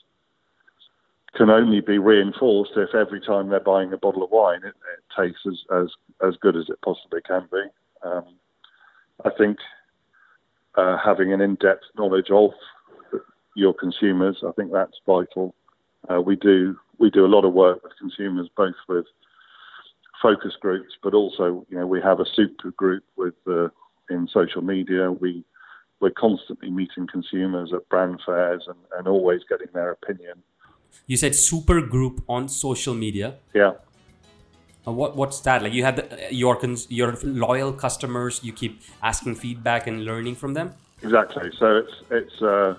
can 1.36 1.50
only 1.50 1.80
be 1.80 1.98
reinforced 2.00 2.72
if 2.76 2.96
every 2.96 3.22
time 3.22 3.50
they're 3.50 3.60
buying 3.60 3.94
a 3.94 3.98
bottle 3.98 4.24
of 4.24 4.32
wine, 4.32 4.62
it, 4.64 4.74
it 4.74 5.04
tastes 5.16 5.42
as, 5.48 5.84
as, 5.84 5.88
as 6.28 6.36
good 6.42 6.56
as 6.56 6.66
it 6.70 6.82
possibly 6.84 7.22
can 7.22 7.48
be. 7.52 7.62
Um, 8.04 8.36
I 9.24 9.30
think 9.38 9.58
uh, 10.76 10.98
having 11.04 11.34
an 11.34 11.42
in-depth 11.42 11.84
knowledge 11.98 12.32
of 12.32 12.52
your 13.56 13.74
consumers, 13.74 14.38
I 14.48 14.52
think 14.54 14.72
that's 14.72 14.98
vital. 15.06 15.54
Uh, 16.10 16.22
we 16.22 16.36
do 16.36 16.78
we 16.98 17.10
do 17.10 17.26
a 17.26 17.28
lot 17.28 17.46
of 17.46 17.54
work 17.54 17.84
with 17.84 17.94
consumers, 18.00 18.50
both 18.58 18.76
with 18.88 19.06
focus 20.22 20.54
groups, 20.60 20.94
but 21.04 21.14
also 21.14 21.66
you 21.70 21.78
know 21.78 21.86
we 21.86 22.02
have 22.02 22.20
a 22.20 22.26
super 22.34 22.72
group 22.72 23.04
with 23.18 23.36
uh, 23.48 23.68
in 24.10 24.28
social 24.34 24.62
media. 24.62 25.12
We 25.12 25.44
we're 26.00 26.12
constantly 26.12 26.70
meeting 26.70 27.08
consumers 27.08 27.74
at 27.74 27.88
brand 27.90 28.20
fairs 28.26 28.64
and, 28.68 28.78
and 28.98 29.08
always 29.08 29.42
getting 29.50 29.68
their 29.74 29.92
opinion. 29.92 30.44
You 31.08 31.18
said 31.18 31.36
super 31.36 31.82
group 31.82 32.24
on 32.28 32.48
social 32.48 32.94
media. 32.94 33.36
Yeah. 33.54 33.74
Uh, 34.88 34.92
what 34.92 35.16
what's 35.16 35.40
that 35.42 35.62
like? 35.62 35.74
You 35.74 35.84
have 35.84 35.98
the, 35.98 36.28
your 36.32 36.58
your 36.90 37.18
loyal 37.24 37.74
customers. 37.74 38.42
You 38.44 38.54
keep 38.54 38.82
asking 39.04 39.36
feedback 39.36 39.88
and 39.88 40.06
learning 40.06 40.36
from 40.36 40.54
them. 40.54 40.74
Exactly. 41.04 41.52
So 41.58 41.78
it's 41.78 41.96
it's 42.10 42.42
uh, 42.42 42.76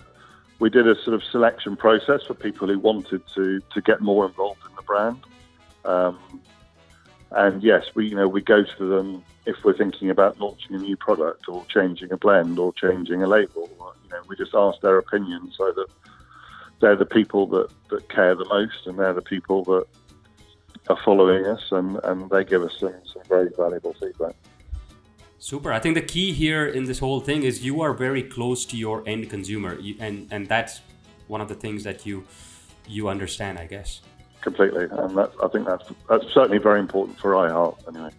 we 0.59 0.71
did 0.71 0.89
a 0.89 0.95
sort 1.03 1.15
of 1.15 1.23
selection 1.25 1.77
process 1.77 2.23
for 2.27 2.35
people 2.35 2.69
who 2.69 2.79
wanted 2.79 3.23
to 3.35 3.61
to 3.75 3.81
get 3.83 4.01
more 4.01 4.27
involved 4.27 4.63
in 4.69 4.75
the 4.77 4.83
brand. 4.83 5.21
Um, 5.85 6.19
and 7.33 7.63
yes, 7.63 7.85
we 7.95 8.09
you 8.09 8.17
know 8.17 8.29
we 8.29 8.41
go 8.41 8.65
to 8.65 8.87
them 8.87 9.23
if 9.47 9.57
we're 9.65 9.77
thinking 9.77 10.11
about 10.11 10.41
launching 10.41 10.77
a 10.77 10.79
new 10.79 10.97
product 10.97 11.49
or 11.49 11.65
changing 11.67 12.13
a 12.13 12.17
blend 12.17 12.59
or 12.59 12.73
changing 12.73 13.23
a 13.23 13.27
label. 13.27 13.71
You 14.05 14.11
know, 14.11 14.23
we 14.29 14.37
just 14.37 14.55
ask 14.55 14.81
their 14.81 14.99
opinion 14.99 15.53
so 15.57 15.73
that 15.73 15.87
they're 16.81 16.97
the 16.97 17.07
people 17.07 17.47
that, 17.49 17.69
that 17.91 18.09
care 18.09 18.35
the 18.35 18.47
most 18.47 18.87
and 18.87 18.99
they're 18.99 19.13
the 19.13 19.23
people 19.23 19.65
that 19.65 19.85
are 20.89 20.99
following 21.05 21.47
us 21.47 21.63
and, 21.71 21.99
and 22.05 22.29
they 22.31 22.45
give 22.45 22.63
us 22.63 22.75
some, 22.79 22.95
some 23.13 23.23
very 23.29 23.51
valuable 23.57 23.95
feedback. 24.01 24.35
Super. 25.39 25.73
I 25.73 25.79
think 25.79 25.95
the 25.95 26.03
key 26.03 26.33
here 26.33 26.67
in 26.67 26.85
this 26.85 26.99
whole 26.99 27.21
thing 27.21 27.45
is 27.45 27.65
you 27.65 27.81
are 27.81 27.95
very 27.95 28.23
close 28.23 28.65
to 28.67 28.77
your 28.77 29.03
end 29.07 29.31
consumer, 29.31 29.79
and 29.99 30.29
and 30.31 30.47
that's 30.47 30.81
one 31.29 31.41
of 31.41 31.49
the 31.49 31.55
things 31.55 31.85
that 31.85 32.05
you 32.05 32.25
you 32.87 33.09
understand, 33.09 33.59
I 33.59 33.67
guess 33.67 34.01
completely, 34.41 34.85
and 34.91 35.19
I 35.19 35.49
think 35.49 35.67
that's 35.67 35.85
that's 36.09 36.25
certainly 36.33 36.59
very 36.59 36.81
important 36.81 37.19
for 37.19 37.33
iHeart 37.33 37.77
anyway. 37.89 38.11